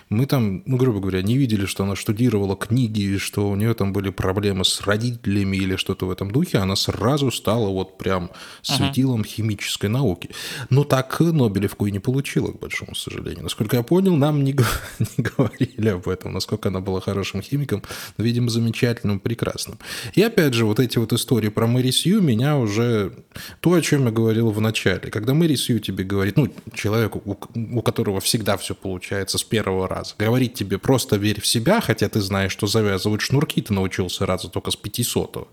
Мы 0.10 0.26
там, 0.26 0.64
ну, 0.66 0.78
грубо 0.78 1.00
говоря, 1.00 1.22
не 1.22 1.38
видели, 1.38 1.66
что 1.66 1.84
она 1.84 1.96
штудировала 1.96 2.56
книги, 2.56 3.18
что 3.18 3.50
у 3.50 3.56
нее 3.56 3.74
там 3.74 3.94
были 3.94 4.10
проблемы 4.10 4.66
с 4.66 4.82
родителями 4.82 5.58
или 5.58 5.76
что-то 5.76 6.06
в 6.06 6.12
этом 6.12 6.32
духе. 6.32 6.60
Она 6.60 6.76
сразу 6.76 7.32
стала 7.32 7.70
вот 7.70 7.98
прям 7.98 8.30
светилом 8.62 9.22
uh-huh. 9.22 9.28
химической 9.28 9.88
науки. 9.88 10.30
Но 10.70 10.84
так 10.84 11.18
Нобелевку 11.20 11.88
и 11.88 11.92
не 11.92 12.00
получила, 12.00 12.52
к 12.52 12.60
большому 12.60 12.96
сожалению. 12.96 13.44
Насколько 13.44 13.78
я 13.78 13.84
понял, 13.84 14.16
нам 14.16 14.44
не, 14.44 14.54
не 15.18 15.24
говорили 15.24 15.90
об 15.90 16.08
этом, 16.08 16.34
насколько 16.34 16.70
она 16.70 16.80
была 16.80 17.02
хорошим 17.02 17.42
химиком, 17.42 17.82
но, 18.18 18.24
видимо, 18.24 18.50
замечательным, 18.50 19.20
прекрасным. 19.20 19.80
И 20.14 20.22
опять 20.22 20.54
же, 20.54 20.66
вот 20.66 20.80
эти 20.80 20.97
вот 21.00 21.14
истории 21.14 21.50
про 21.50 21.68
Мэри 21.68 21.92
Сью 21.92 22.22
меня 22.22 22.58
уже... 22.58 23.14
То, 23.60 23.74
о 23.74 23.82
чем 23.82 24.06
я 24.06 24.12
говорил 24.12 24.52
в 24.52 24.62
начале. 24.62 25.12
Когда 25.12 25.34
Мэри 25.34 25.56
Сью 25.56 25.80
тебе 25.80 26.04
говорит, 26.04 26.38
ну, 26.38 26.52
человеку, 26.74 27.22
у, 27.26 27.36
у 27.78 27.82
которого 27.82 28.20
всегда 28.20 28.58
все 28.58 28.76
получается 28.76 29.38
с 29.38 29.44
первого 29.44 29.88
раза, 29.88 30.16
говорит 30.18 30.54
тебе 30.54 30.78
просто 30.78 31.18
верь 31.18 31.42
в 31.42 31.48
себя, 31.48 31.82
хотя 31.82 32.10
ты 32.10 32.22
знаешь, 32.22 32.52
что 32.52 32.68
завязывать 32.68 33.22
шнурки 33.22 33.62
ты 33.62 33.74
научился 33.74 34.26
раза 34.26 34.50
только 34.50 34.72
с 34.72 34.76
500 34.76 35.48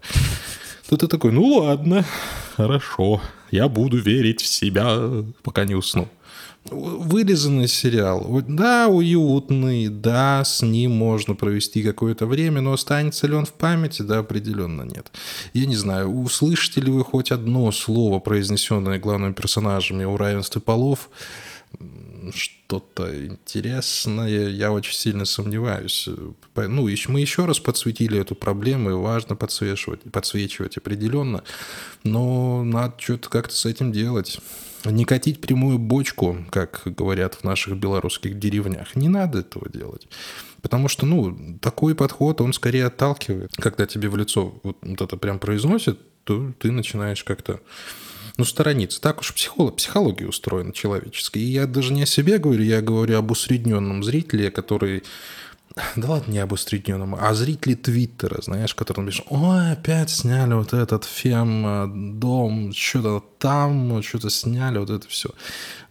то 0.89 0.97
ты 0.99 1.09
такой, 1.09 1.33
ну 1.33 1.47
ладно, 1.47 2.05
хорошо, 2.57 3.23
я 3.51 3.69
буду 3.69 3.97
верить 3.97 4.43
в 4.43 4.47
себя, 4.47 5.25
пока 5.43 5.65
не 5.65 5.75
усну 5.75 6.09
вырезанный 6.71 7.69
сериал. 7.69 8.43
Да, 8.49 8.89
уютный, 8.89 9.89
да, 9.89 10.43
с 10.45 10.63
ним 10.63 10.93
можно 10.93 11.35
провести 11.35 11.83
какое-то 11.83 12.27
время, 12.27 12.61
но 12.61 12.73
останется 12.73 13.27
ли 13.27 13.35
он 13.35 13.45
в 13.45 13.53
памяти? 13.53 14.03
Да, 14.03 14.19
определенно 14.19 14.83
нет. 14.83 15.13
Я 15.53 15.67
не 15.67 15.77
знаю, 15.77 16.09
услышите 16.11 16.81
ли 16.81 16.91
вы 16.91 17.05
хоть 17.05 17.31
одно 17.33 17.71
слово, 17.73 18.19
произнесенное 18.19 18.99
главными 18.99 19.33
персонажами 19.33 20.05
о 20.05 20.17
равенстве 20.17 20.61
полов? 20.61 21.11
Что-то 22.33 23.27
интересное, 23.27 24.49
я 24.49 24.73
очень 24.73 24.95
сильно 24.95 25.27
сомневаюсь. 25.27 26.09
Ну, 26.57 26.89
мы 27.09 27.21
еще 27.21 27.45
раз 27.45 27.59
подсветили 27.59 28.19
эту 28.19 28.35
проблему, 28.35 28.91
и 28.91 28.95
важно 28.95 29.37
подсвечивать, 29.37 30.01
подсвечивать 30.11 30.79
определенно, 30.79 31.43
но 32.05 32.65
надо 32.65 32.95
что-то 32.97 33.29
как-то 33.29 33.55
с 33.55 33.67
этим 33.67 33.93
делать. 33.93 34.41
Не 34.85 35.05
катить 35.05 35.41
прямую 35.41 35.79
бочку, 35.79 36.39
как 36.51 36.83
говорят 36.85 37.35
в 37.35 37.45
наших 37.45 37.77
белорусских 37.77 38.39
деревнях. 38.39 38.97
Не 38.97 39.09
надо 39.09 39.41
этого 39.41 39.69
делать. 39.69 40.09
Потому 40.61 40.89
что, 40.89 41.07
ну, 41.07 41.59
такой 41.61 41.95
подход, 41.95 42.41
он 42.41 42.53
скорее 42.53 42.87
отталкивает. 42.87 43.53
Когда 43.57 43.87
тебе 43.87 44.09
в 44.09 44.17
лицо 44.17 44.55
вот, 44.63 44.79
вот 44.83 45.01
это 45.01 45.17
прям 45.17 45.39
произносит, 45.39 45.99
то 46.25 46.53
ты 46.59 46.71
начинаешь 46.71 47.25
как-то 47.25 47.61
ну, 48.37 48.45
сторониться. 48.45 49.01
Так 49.01 49.21
уж 49.21 49.35
психолог, 49.35 49.77
психология 49.77 50.27
устроена 50.27 50.73
человеческая. 50.73 51.41
И 51.41 51.47
я 51.47 51.67
даже 51.67 51.93
не 51.93 52.03
о 52.03 52.07
себе 52.07 52.39
говорю, 52.39 52.65
я 52.65 52.81
говорю 52.81 53.19
об 53.19 53.31
усредненном 53.31 54.03
зрителе, 54.03 54.51
который 54.51 55.03
да 55.97 56.09
ладно, 56.09 56.31
не 56.31 56.39
об 56.39 56.53
усредненном, 56.53 57.17
а 57.19 57.35
зрители 57.35 57.75
Твиттера, 57.75 58.41
знаешь, 58.43 58.75
которые 58.75 59.07
пишут, 59.07 59.27
ой, 59.29 59.73
опять 59.73 60.11
сняли 60.11 60.55
вот 60.55 60.73
этот 60.73 61.05
фем 61.05 62.21
дом, 62.21 62.73
что-то 62.73 63.25
там, 63.45 64.03
что-то 64.03 64.31
сняли, 64.31 64.79
вот 64.79 64.89
это 64.89 65.07
все. 65.07 65.29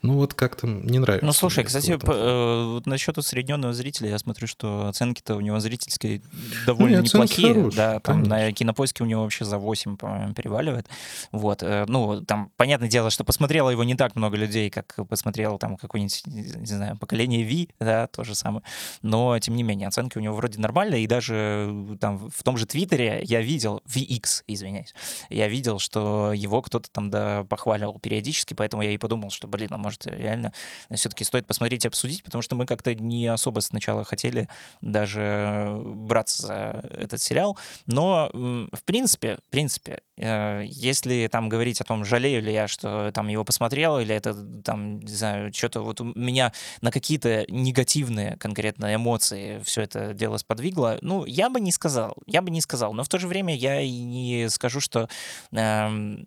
Ну 0.02 0.16
вот 0.16 0.34
как-то 0.34 0.66
не 0.66 0.98
нравится. 0.98 1.24
Ну 1.24 1.34
слушай, 1.34 1.63
кстати, 1.63 1.98
по, 1.98 2.12
э, 2.12 2.82
насчет 2.86 3.20
усредненного 3.20 3.74
зрителя, 3.74 4.10
я 4.10 4.18
смотрю, 4.18 4.48
что 4.48 4.88
оценки-то 4.88 5.36
у 5.36 5.39
него 5.39 5.60
зрительские 5.60 6.24
довольно 6.66 6.98
ну, 6.98 7.04
неплохие. 7.04 7.54
Хорошие, 7.54 7.78
да, 7.78 8.00
там 8.00 8.24
конечно. 8.24 8.36
на 8.36 8.52
кинопоиске 8.52 9.04
у 9.04 9.06
него 9.06 9.22
вообще 9.22 9.46
за 9.46 9.60
8, 9.60 9.98
по-моему, 9.98 10.34
переваливает. 10.34 10.88
Вот, 11.32 11.62
э, 11.62 11.86
ну, 11.88 12.22
там, 12.26 12.52
понятное 12.58 12.89
дело, 12.89 13.12
что 13.12 13.24
посмотрело 13.24 13.70
его 13.70 13.84
не 13.84 13.94
так 13.94 14.16
много 14.16 14.36
людей, 14.36 14.72
как 14.72 14.96
посмотрело 15.08 15.60
там 15.60 15.78
какое-нибудь, 15.78 16.24
не 16.26 16.66
знаю, 16.66 16.98
поколение 16.98 17.46
V, 17.46 17.74
да, 17.80 18.08
то 18.08 18.24
же 18.24 18.34
самое. 18.34 18.63
Но, 19.04 19.38
тем 19.38 19.56
не 19.56 19.62
менее, 19.62 19.89
оценки 19.89 20.18
у 20.18 20.22
него 20.22 20.36
вроде 20.36 20.60
нормальные, 20.60 21.04
и 21.04 21.08
даже 21.08 21.96
там 22.02 22.32
в 22.32 22.44
том 22.44 22.58
же 22.58 22.66
Твиттере 22.66 23.22
я 23.24 23.42
видел, 23.42 23.84
VX, 23.88 24.44
извиняюсь, 24.48 24.96
я 25.30 25.48
видел, 25.48 25.78
что 25.78 26.34
его 26.34 26.63
кто-то 26.63 26.89
там 26.92 27.12
да, 27.43 27.47
похваливал 27.47 27.99
периодически, 27.99 28.53
поэтому 28.53 28.84
я 28.84 28.91
и 28.91 28.97
подумал, 28.97 29.29
что, 29.29 29.47
блин, 29.47 29.69
а 29.71 29.77
может 29.77 30.06
реально 30.06 30.53
все-таки 30.91 31.23
стоит 31.23 31.45
посмотреть 31.45 31.86
и 31.86 31.88
обсудить, 31.88 32.23
потому 32.23 32.41
что 32.41 32.56
мы 32.56 32.65
как-то 32.65 32.93
не 32.95 33.27
особо 33.27 33.60
сначала 33.60 34.03
хотели 34.03 34.47
даже 34.82 35.79
браться 35.84 36.47
за 36.47 36.84
этот 36.91 37.21
сериал. 37.21 37.58
Но, 37.86 38.29
в 38.34 38.84
принципе, 38.86 39.38
в 39.47 39.49
принципе, 39.51 40.01
э, 40.12 40.12
если 40.17 41.28
там 41.32 41.49
говорить 41.49 41.82
о 41.82 41.84
том, 41.84 42.06
жалею 42.06 42.41
ли 42.41 42.54
я, 42.54 42.67
что 42.67 43.12
там 43.12 43.28
его 43.28 43.43
посмотрел, 43.43 43.99
или 43.99 44.13
это 44.13 44.36
там, 44.63 44.99
не 44.99 45.13
знаю, 45.13 45.54
что-то 45.54 45.82
вот 45.82 46.02
у 46.02 46.06
меня 46.15 46.54
на 46.82 46.91
какие-то 46.91 47.45
негативные 47.49 48.38
конкретно 48.38 48.93
эмоции 48.93 49.62
все 49.63 49.82
это 49.82 50.13
дело 50.13 50.38
сподвигло, 50.38 50.97
ну, 51.02 51.26
я 51.26 51.49
бы 51.49 51.60
не 51.60 51.71
сказал, 51.71 52.15
я 52.28 52.41
бы 52.41 52.52
не 52.52 52.62
сказал, 52.62 52.93
но 52.93 53.04
в 53.04 53.10
то 53.10 53.17
же 53.17 53.28
время 53.28 53.56
я 53.56 53.82
и 53.82 53.91
не 53.91 54.49
скажу, 54.49 54.80
что, 54.80 55.10
э, 55.52 56.17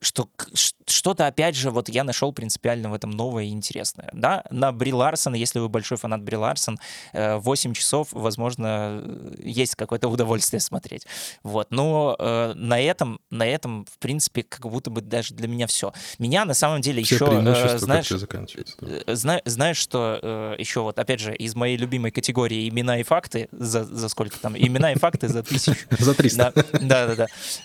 что 0.00 0.28
что-то, 0.86 1.26
опять 1.26 1.56
же, 1.56 1.70
вот 1.70 1.88
я 1.88 2.04
нашел 2.04 2.32
принципиально 2.32 2.90
в 2.90 2.94
этом 2.94 3.10
новое 3.10 3.44
и 3.44 3.50
интересное. 3.50 4.10
Да, 4.12 4.44
на 4.50 4.72
Бри 4.72 4.92
Ларсон, 4.92 5.34
если 5.34 5.58
вы 5.58 5.68
большой 5.68 5.98
фанат 5.98 6.22
Бри 6.22 6.36
Ларсон, 6.36 6.78
8 7.12 7.70
э, 7.70 7.74
часов, 7.74 8.08
возможно, 8.12 9.02
есть 9.38 9.74
какое-то 9.74 10.08
удовольствие 10.08 10.60
смотреть. 10.60 11.06
Вот, 11.42 11.70
но 11.70 12.16
э, 12.18 12.52
на 12.54 12.80
этом, 12.80 13.20
на 13.32 13.46
этом, 13.46 13.84
в 13.86 13.98
принципе, 13.98 14.42
как 14.42 14.60
будто 14.62 14.90
бы 14.90 15.00
даже 15.00 15.34
для 15.34 15.48
меня 15.48 15.66
все. 15.66 15.92
Меня 16.18 16.44
на 16.44 16.54
самом 16.54 16.82
деле 16.82 17.02
все 17.02 17.14
еще, 17.16 17.24
э, 17.24 17.78
знаешь, 17.78 18.08
да. 18.08 19.14
зна, 19.14 19.40
знаешь, 19.44 19.78
что 19.78 20.20
э, 20.22 20.54
еще 20.58 20.80
вот, 20.82 20.98
опять 20.98 21.20
же, 21.20 21.34
из 21.34 21.54
моей 21.54 21.76
любимой 21.76 22.10
категории 22.10 22.68
имена 22.68 22.98
и 23.00 23.02
факты, 23.02 23.48
за, 23.52 23.84
за 23.84 24.08
сколько 24.10 24.38
там, 24.38 24.56
имена 24.56 24.92
и 24.92 24.98
факты 24.98 25.28
за 25.28 25.42
тысячу. 25.42 25.72
За 25.98 26.14
300. 26.14 26.52
Да, 26.82 27.06
да, 27.06 27.14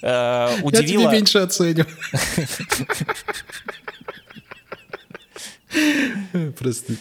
да. 0.01 0.56
Удивило... 0.62 1.01
Я 1.01 1.08
тебе 1.08 1.17
меньше 1.17 1.39
оценю. 1.39 1.86
Прости. 6.58 6.97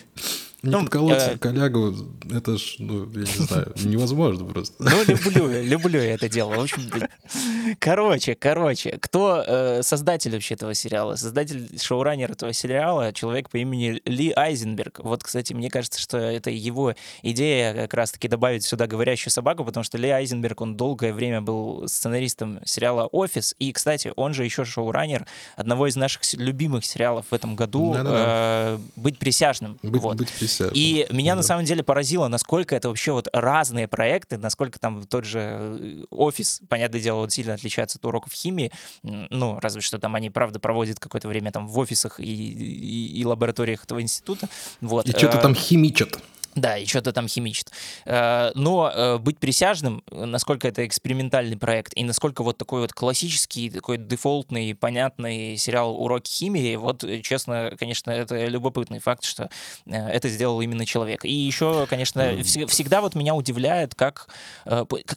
Не 0.66 0.72
ну, 0.72 0.80
подколоться 0.80 1.30
э... 1.32 1.38
коллегу, 1.38 1.94
это 2.28 2.58
ж, 2.58 2.76
ну, 2.80 3.08
я 3.12 3.20
не 3.20 3.46
знаю, 3.46 3.72
невозможно 3.84 4.44
просто. 4.46 4.74
Ну, 4.82 4.90
люблю, 5.06 5.62
люблю 5.62 6.00
я 6.00 6.14
это 6.14 6.28
дело. 6.28 6.54
В 6.54 6.60
общем, 6.60 6.82
короче, 7.78 8.34
короче, 8.34 8.98
кто 9.00 9.44
э, 9.46 9.82
создатель 9.82 10.32
вообще 10.32 10.54
этого 10.54 10.74
сериала? 10.74 11.14
Создатель, 11.14 11.78
шоураннер 11.80 12.32
этого 12.32 12.52
сериала, 12.52 13.12
человек 13.12 13.48
по 13.48 13.58
имени 13.58 14.02
Ли 14.04 14.32
Айзенберг. 14.34 15.00
Вот, 15.04 15.22
кстати, 15.22 15.52
мне 15.52 15.70
кажется, 15.70 16.00
что 16.00 16.18
это 16.18 16.50
его 16.50 16.94
идея 17.22 17.72
как 17.74 17.94
раз-таки 17.94 18.26
добавить 18.26 18.64
сюда 18.64 18.88
говорящую 18.88 19.30
собаку, 19.30 19.64
потому 19.64 19.84
что 19.84 19.98
Ли 19.98 20.08
Айзенберг, 20.08 20.60
он 20.60 20.76
долгое 20.76 21.12
время 21.12 21.42
был 21.42 21.86
сценаристом 21.86 22.58
сериала 22.64 23.06
«Офис», 23.06 23.54
и, 23.60 23.72
кстати, 23.72 24.12
он 24.16 24.34
же 24.34 24.44
еще 24.44 24.64
шоураннер 24.64 25.26
одного 25.54 25.86
из 25.86 25.94
наших 25.94 26.22
любимых 26.34 26.84
сериалов 26.84 27.26
в 27.30 27.32
этом 27.32 27.54
году 27.54 27.94
э, 27.96 28.78
«Быть 28.96 29.18
присяжным». 29.18 29.78
Быть, 29.82 30.02
вот. 30.02 30.16
быть 30.16 30.32
присяжным 30.32 30.55
и 30.60 31.06
меня 31.10 31.32
да. 31.32 31.36
на 31.36 31.42
самом 31.42 31.64
деле 31.64 31.82
поразило, 31.82 32.28
насколько 32.28 32.74
это 32.74 32.88
вообще 32.88 33.12
вот 33.12 33.28
разные 33.32 33.88
проекты, 33.88 34.38
насколько 34.38 34.78
там 34.78 35.04
тот 35.04 35.24
же 35.24 35.40
э, 35.40 36.04
офис, 36.10 36.60
понятное 36.68 37.00
дело, 37.00 37.20
он 37.20 37.30
сильно 37.30 37.54
отличается 37.54 37.98
от 37.98 38.04
уроков 38.04 38.32
химии, 38.32 38.72
ну, 39.02 39.58
разве 39.60 39.80
что 39.80 39.98
там 39.98 40.14
они, 40.14 40.30
правда, 40.30 40.58
проводят 40.58 40.98
какое-то 40.98 41.28
время 41.28 41.52
там 41.52 41.66
в 41.68 41.78
офисах 41.78 42.20
и, 42.20 42.24
и, 42.24 43.20
и 43.20 43.24
лабораториях 43.24 43.84
этого 43.84 44.00
института. 44.02 44.48
Вот. 44.80 45.08
И 45.08 45.12
что-то 45.12 45.38
там 45.38 45.54
химичат. 45.54 46.18
Да, 46.56 46.78
и 46.78 46.86
что-то 46.86 47.12
там 47.12 47.28
химичит. 47.28 47.70
Э, 48.06 48.50
но 48.54 48.90
э, 48.92 49.18
быть 49.18 49.38
присяжным, 49.38 50.02
насколько 50.10 50.66
это 50.66 50.86
экспериментальный 50.86 51.58
проект, 51.58 51.92
и 51.94 52.02
насколько 52.02 52.42
вот 52.42 52.56
такой 52.56 52.80
вот 52.80 52.94
классический, 52.94 53.68
такой 53.68 53.98
дефолтный, 53.98 54.74
понятный 54.74 55.58
сериал 55.58 55.94
«Уроки 55.94 56.30
химии», 56.30 56.76
вот, 56.76 57.04
честно, 57.22 57.72
конечно, 57.78 58.10
это 58.10 58.46
любопытный 58.46 59.00
факт, 59.00 59.24
что 59.24 59.50
э, 59.84 59.92
это 59.92 60.30
сделал 60.30 60.62
именно 60.62 60.86
человек. 60.86 61.26
И 61.26 61.30
еще, 61.30 61.86
конечно, 61.90 62.20
mm. 62.20 62.66
всегда 62.68 63.02
вот 63.02 63.14
меня 63.14 63.34
удивляет, 63.34 63.94
как, 63.94 64.28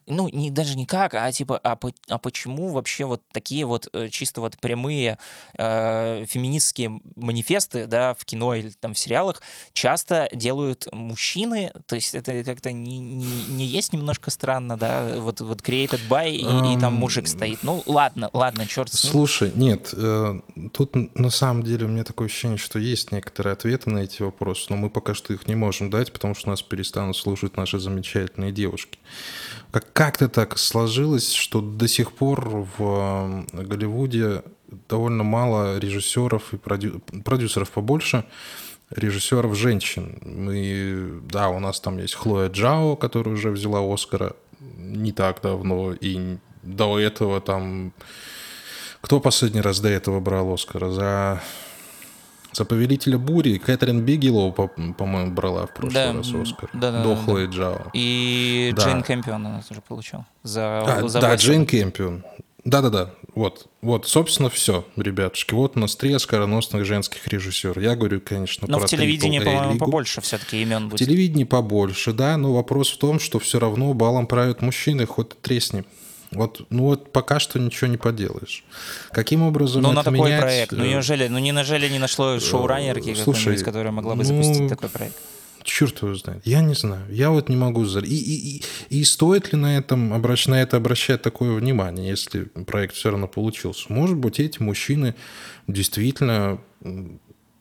ну, 0.08 0.28
не, 0.28 0.52
даже 0.52 0.75
не 0.75 0.86
как, 0.86 1.13
а 1.13 1.32
типа, 1.32 1.58
а, 1.63 1.78
а 2.10 2.17
почему 2.17 2.67
вообще 2.69 3.06
вот 3.06 3.21
такие 3.32 3.65
вот 3.65 3.88
чисто 4.12 4.41
вот 4.41 4.58
прямые 4.60 5.17
феминистские 5.58 6.99
манифесты, 7.15 7.86
да, 7.86 8.13
в 8.13 8.25
кино 8.25 8.56
или 8.56 8.69
там 8.71 8.93
в 8.93 8.99
сериалах 8.99 9.41
часто 9.73 10.28
делают 10.34 10.88
мужчины 10.91 11.28
мужчины, 11.29 11.71
то 11.85 11.95
есть 11.95 12.15
это 12.15 12.43
как-то 12.43 12.71
не, 12.71 12.99
не, 12.99 13.25
не 13.49 13.65
есть 13.65 13.93
немножко 13.93 14.31
странно, 14.31 14.77
да, 14.77 15.15
вот, 15.17 15.41
вот 15.41 15.61
created 15.61 15.99
by, 16.09 16.29
и, 16.29 16.73
и 16.75 16.79
там 16.79 16.93
мужик 16.93 17.27
стоит. 17.27 17.59
Ну, 17.63 17.83
ладно, 17.85 18.29
ладно, 18.33 18.65
черт 18.65 18.91
с 18.91 19.03
ним. 19.03 19.11
Слушай, 19.11 19.51
нет, 19.55 19.93
э, 19.93 20.39
тут 20.73 20.95
на 21.15 21.29
самом 21.29 21.63
деле 21.63 21.85
у 21.85 21.89
меня 21.89 22.03
такое 22.03 22.27
ощущение, 22.27 22.57
что 22.57 22.79
есть 22.79 23.11
некоторые 23.11 23.53
ответы 23.53 23.89
на 23.89 23.99
эти 23.99 24.21
вопросы, 24.21 24.67
но 24.69 24.77
мы 24.77 24.89
пока 24.89 25.13
что 25.13 25.33
их 25.33 25.47
не 25.47 25.55
можем 25.55 25.89
дать, 25.89 26.11
потому 26.11 26.35
что 26.35 26.49
нас 26.49 26.61
перестанут 26.61 27.15
слушать 27.15 27.57
наши 27.57 27.79
замечательные 27.79 28.51
девушки. 28.51 28.99
Как- 29.71 29.91
как-то 29.93 30.29
так 30.29 30.57
сложилось, 30.57 31.31
что 31.31 31.61
до 31.61 31.87
сих 31.87 32.11
пор 32.11 32.67
в 32.77 33.45
э, 33.53 33.63
Голливуде 33.63 34.43
довольно 34.87 35.23
мало 35.23 35.77
режиссеров 35.79 36.53
и 36.53 36.57
продю... 36.57 36.99
продюсеров 37.23 37.71
побольше, 37.71 38.25
режиссеров 38.91 39.56
женщин. 39.56 40.17
Мы, 40.23 41.21
да, 41.30 41.49
у 41.49 41.60
нас 41.60 41.80
там 41.80 41.97
есть 41.99 42.15
Хлоя 42.15 42.49
Джао, 42.49 42.95
которая 42.95 43.36
уже 43.36 43.49
взяла 43.52 43.82
Оскара 43.93 44.34
не 44.78 45.12
так 45.12 45.41
давно, 45.41 45.93
и 45.93 46.38
до 46.63 46.99
этого 46.99 47.41
там... 47.41 47.93
Кто 49.02 49.19
последний 49.21 49.62
раз 49.62 49.80
до 49.80 49.88
этого 49.89 50.19
брал 50.19 50.54
Оскара? 50.54 50.89
За 50.91 51.41
за 52.52 52.65
«Повелителя 52.65 53.19
бури» 53.19 53.60
Кэтрин 53.60 54.02
Бигелоу, 54.02 54.52
по- 54.52 54.67
по-моему, 54.97 55.32
брала 55.32 55.67
в 55.67 55.73
прошлый 55.73 55.93
Да, 55.93 56.13
раз 56.13 56.34
Оскар. 56.34 56.69
да, 56.73 56.91
да, 56.91 57.04
До 57.04 57.13
да, 57.15 57.21
Хлои 57.21 57.45
Джао. 57.47 57.91
И 57.93 58.73
Да. 58.75 58.84
Джейн 58.84 59.04
Кэмпион 59.04 59.45
она 59.45 59.62
тоже 59.62 59.82
получила. 59.88 60.25
За, 60.41 60.82
А, 60.82 61.08
за 61.08 61.21
да. 61.21 61.36
Джейн 61.36 61.67
Кэмпион. 61.67 62.23
Да-да-да, 62.65 63.11
вот, 63.35 63.67
вот, 63.81 64.07
собственно, 64.07 64.49
все, 64.49 64.85
ребятушки. 64.97 65.53
Вот 65.53 65.77
у 65.77 65.79
нас 65.79 65.95
три 65.95 66.11
оскароносных 66.13 66.85
женских 66.85 67.27
режиссера. 67.27 67.81
Я 67.81 67.95
говорю, 67.95 68.21
конечно, 68.21 68.67
Но 68.67 68.79
про 68.79 68.87
в 68.87 68.89
телевидении, 68.89 69.39
по-моему, 69.39 69.77
побольше 69.77 70.19
все-таки 70.21 70.61
имен 70.61 70.87
В 70.87 70.89
будет. 70.91 70.99
телевидении 70.99 71.45
побольше, 71.45 72.11
да, 72.11 72.35
но 72.37 72.53
вопрос 72.53 72.89
в 72.91 72.97
том, 72.97 73.19
что 73.19 73.39
все 73.39 73.59
равно 73.59 73.93
балом 73.93 74.27
правят 74.27 74.61
мужчины, 74.61 75.05
хоть 75.05 75.31
и 75.33 75.35
тресни. 75.41 75.85
Вот, 76.31 76.61
ну 76.69 76.83
вот 76.83 77.11
пока 77.11 77.39
что 77.39 77.59
ничего 77.59 77.87
не 77.87 77.97
поделаешь. 77.97 78.63
Каким 79.11 79.41
образом 79.41 79.81
Ну, 79.81 79.89
это 79.89 79.95
на 79.97 80.03
такой 80.03 80.19
менять? 80.19 80.41
проект. 80.41 80.71
Ну, 80.73 80.83
э, 80.83 80.89
неужели, 80.89 81.27
ну, 81.27 81.39
не 81.39 81.51
неужели 81.51 81.89
не 81.89 81.97
нашло 81.97 82.39
шоураннерки, 82.39 83.15
слушай, 83.15 83.39
какой-нибудь, 83.39 83.63
которая 83.65 83.91
могла 83.91 84.13
бы 84.15 84.23
ну, 84.23 84.25
запустить 84.25 84.69
такой 84.69 84.89
проект? 84.89 85.15
Черт 85.63 86.01
его 86.01 86.15
знает. 86.15 86.41
Я 86.45 86.61
не 86.61 86.73
знаю. 86.73 87.05
Я 87.09 87.31
вот 87.31 87.49
не 87.49 87.55
могу... 87.55 87.83
И, 87.83 87.99
и, 88.05 88.57
и, 88.57 88.63
и 88.89 89.03
стоит 89.03 89.51
ли 89.53 89.59
на, 89.59 89.77
этом, 89.77 90.13
обращ... 90.13 90.47
на 90.47 90.61
это 90.61 90.77
обращать 90.77 91.21
такое 91.21 91.53
внимание, 91.53 92.09
если 92.09 92.43
проект 92.43 92.95
все 92.95 93.11
равно 93.11 93.27
получился? 93.27 93.91
Может 93.91 94.17
быть, 94.17 94.39
эти 94.39 94.61
мужчины 94.61 95.15
действительно 95.67 96.59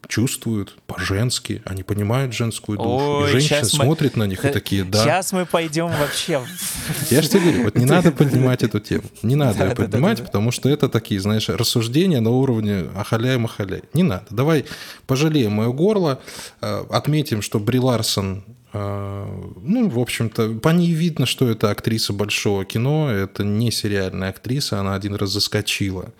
чувствуют 0.09 0.75
по-женски, 0.87 1.61
они 1.67 1.83
понимают 1.83 2.33
женскую 2.33 2.79
душу. 2.79 3.21
Ой, 3.21 3.29
и 3.29 3.33
женщины 3.33 3.61
щас 3.61 3.75
мы- 3.75 3.85
смотрят 3.85 4.17
на 4.17 4.27
них 4.27 4.43
и 4.43 4.49
такие, 4.49 4.85
да. 4.85 5.05
Сейчас 5.05 5.33
мы 5.33 5.45
пойдем 5.45 5.89
вообще... 5.89 6.43
Я 7.11 7.21
же 7.21 7.29
тебе 7.29 7.43
говорю, 7.43 7.65
вот 7.65 7.77
не 7.77 7.85
надо 7.85 8.11
поднимать 8.11 8.63
эту 8.63 8.81
тему. 8.81 9.05
Не 9.23 9.37
надо 9.37 9.69
ее 9.69 9.75
поднимать, 9.77 10.25
потому 10.25 10.51
что 10.51 10.71
это 10.71 10.89
такие, 10.89 11.21
знаешь, 11.21 11.51
рассуждения 11.51 12.21
на 12.21 12.31
уровне 12.31 12.87
ахаляй-махаляй. 12.97 13.83
Не 13.93 14.03
надо. 14.03 14.25
Давай 14.31 14.65
пожалеем 15.07 15.53
мое 15.53 15.73
горло, 15.73 16.21
э, 16.63 16.85
отметим, 16.89 17.43
что 17.43 17.59
Бри 17.59 17.79
Ларсон, 17.79 18.45
э, 18.73 19.53
ну, 19.63 19.89
в 19.91 19.99
общем-то, 19.99 20.55
по 20.55 20.71
ней 20.71 20.93
видно, 20.93 21.27
что 21.27 21.51
это 21.51 21.71
актриса 21.71 22.15
большого 22.15 22.65
кино, 22.65 23.11
это 23.11 23.45
не 23.45 23.71
сериальная 23.71 24.31
актриса, 24.31 24.81
она 24.81 24.95
один 24.95 25.17
раз 25.17 25.31
заскочила. 25.31 26.15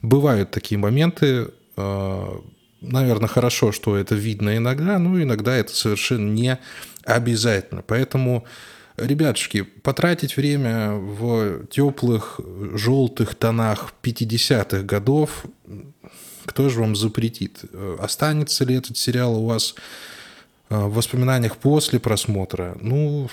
Бывают 0.00 0.50
такие 0.50 0.78
моменты, 0.78 1.48
наверное, 2.80 3.28
хорошо, 3.28 3.72
что 3.72 3.96
это 3.96 4.14
видно 4.14 4.56
иногда, 4.56 4.98
но 4.98 5.20
иногда 5.20 5.54
это 5.56 5.74
совершенно 5.74 6.30
не 6.30 6.58
обязательно. 7.04 7.82
Поэтому, 7.86 8.44
ребятушки, 8.96 9.62
потратить 9.62 10.36
время 10.36 10.92
в 10.92 11.66
теплых 11.66 12.40
желтых 12.74 13.34
тонах 13.34 13.92
50-х 14.02 14.82
годов, 14.82 15.44
кто 16.46 16.68
же 16.68 16.80
вам 16.80 16.96
запретит? 16.96 17.60
Останется 17.98 18.64
ли 18.64 18.76
этот 18.76 18.96
сериал 18.96 19.36
у 19.36 19.46
вас 19.46 19.74
э, 20.70 20.76
в 20.76 20.94
воспоминаниях 20.94 21.58
после 21.58 22.00
просмотра? 22.00 22.76
Ну, 22.80 23.28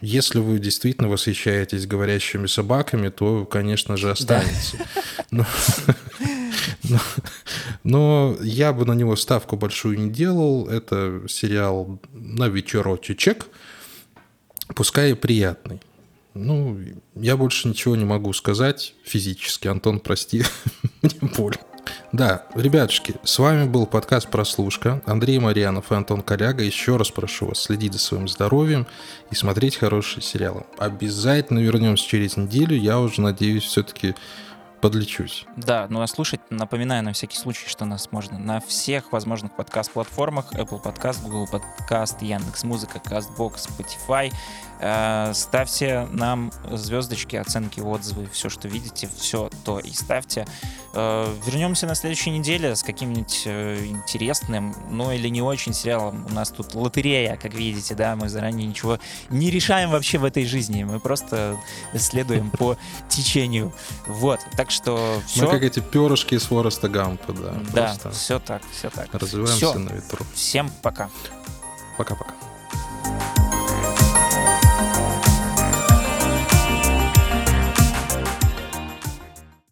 если 0.00 0.40
вы 0.40 0.58
действительно 0.58 1.08
восхищаетесь 1.08 1.86
говорящими 1.86 2.48
собаками, 2.48 3.10
то, 3.10 3.46
конечно 3.46 3.96
же, 3.96 4.10
останется. 4.10 4.76
Но, 5.30 5.46
но- 6.84 6.98
но 7.84 8.36
я 8.42 8.72
бы 8.72 8.84
на 8.84 8.92
него 8.92 9.16
ставку 9.16 9.56
большую 9.56 9.98
не 9.98 10.10
делал. 10.10 10.66
Это 10.68 11.22
сериал 11.28 12.00
на 12.12 12.48
вечерочек, 12.48 13.46
пускай 14.74 15.12
и 15.12 15.14
приятный. 15.14 15.80
Ну, 16.34 16.78
я 17.14 17.36
больше 17.36 17.68
ничего 17.68 17.94
не 17.94 18.04
могу 18.06 18.32
сказать 18.32 18.94
физически. 19.04 19.68
Антон, 19.68 20.00
прости, 20.00 20.44
мне 21.02 21.30
больно. 21.36 21.58
Да, 22.12 22.46
ребятушки, 22.54 23.16
с 23.24 23.38
вами 23.38 23.66
был 23.68 23.86
подкаст 23.86 24.28
«Прослушка». 24.30 25.02
Андрей 25.04 25.38
Марьянов 25.40 25.90
и 25.90 25.94
Антон 25.94 26.22
Коляга. 26.22 26.62
Еще 26.62 26.96
раз 26.96 27.10
прошу 27.10 27.46
вас 27.46 27.58
следить 27.60 27.92
за 27.92 27.98
своим 27.98 28.28
здоровьем 28.28 28.86
и 29.30 29.34
смотреть 29.34 29.76
хорошие 29.76 30.22
сериалы. 30.22 30.64
Обязательно 30.78 31.58
вернемся 31.58 32.06
через 32.06 32.36
неделю. 32.36 32.76
Я 32.76 33.00
уже 33.00 33.20
надеюсь, 33.20 33.64
все-таки 33.64 34.14
подлечусь. 34.82 35.46
Да, 35.56 35.86
ну 35.88 36.02
а 36.02 36.06
слушать, 36.08 36.40
напоминаю 36.50 37.04
на 37.04 37.12
всякий 37.12 37.38
случай, 37.38 37.68
что 37.68 37.84
нас 37.84 38.10
можно 38.10 38.38
на 38.38 38.60
всех 38.60 39.12
возможных 39.12 39.54
подкаст-платформах. 39.54 40.52
Apple 40.52 40.82
Podcast, 40.82 41.22
Google 41.22 41.48
Podcast, 41.50 42.16
Яндекс.Музыка, 42.20 42.98
Castbox, 42.98 43.68
Spotify. 43.68 44.32
Э, 44.80 45.32
Ставьте 45.34 46.08
нам 46.10 46.50
звездочки, 46.68 47.36
оценки, 47.36 47.78
отзывы, 47.78 48.28
все, 48.32 48.48
что 48.48 48.66
видите, 48.66 49.08
все 49.16 49.48
то 49.64 49.78
и 49.78 49.92
ставьте. 49.92 50.46
Э, 50.94 51.32
Вернемся 51.46 51.86
на 51.86 51.94
следующей 51.94 52.30
неделе 52.30 52.74
с 52.74 52.82
каким-нибудь 52.82 53.42
э, 53.46 53.86
интересным, 53.86 54.74
ну 54.90 55.12
или 55.12 55.28
не 55.28 55.40
очень 55.40 55.72
сериалом. 55.72 56.26
У 56.26 56.30
нас 56.30 56.50
тут 56.50 56.74
лотерея, 56.74 57.36
как 57.36 57.54
видите, 57.54 57.94
да, 57.94 58.16
мы 58.16 58.28
заранее 58.28 58.66
ничего 58.66 58.98
не 59.30 59.50
решаем 59.50 59.90
вообще 59.90 60.18
в 60.18 60.24
этой 60.24 60.44
жизни. 60.44 60.82
Мы 60.82 60.98
просто 60.98 61.56
следуем 61.94 62.50
по 62.50 62.76
течению. 63.08 63.72
Вот, 64.08 64.40
так 64.56 64.71
что 64.72 65.22
все. 65.26 65.44
Мы 65.44 65.50
как 65.50 65.62
эти 65.62 65.80
перышки 65.80 66.34
из 66.34 66.44
Фореста 66.44 66.88
Гампа, 66.88 67.32
да. 67.32 67.54
Да, 67.72 67.82
просто 67.86 68.10
все 68.10 68.38
так, 68.38 68.62
все 68.72 68.90
так. 68.90 69.12
развиваемся 69.14 69.56
Всё. 69.56 69.78
на 69.78 69.90
ветру. 69.90 70.24
Всем 70.34 70.70
пока. 70.82 71.10
Пока-пока. 71.98 72.34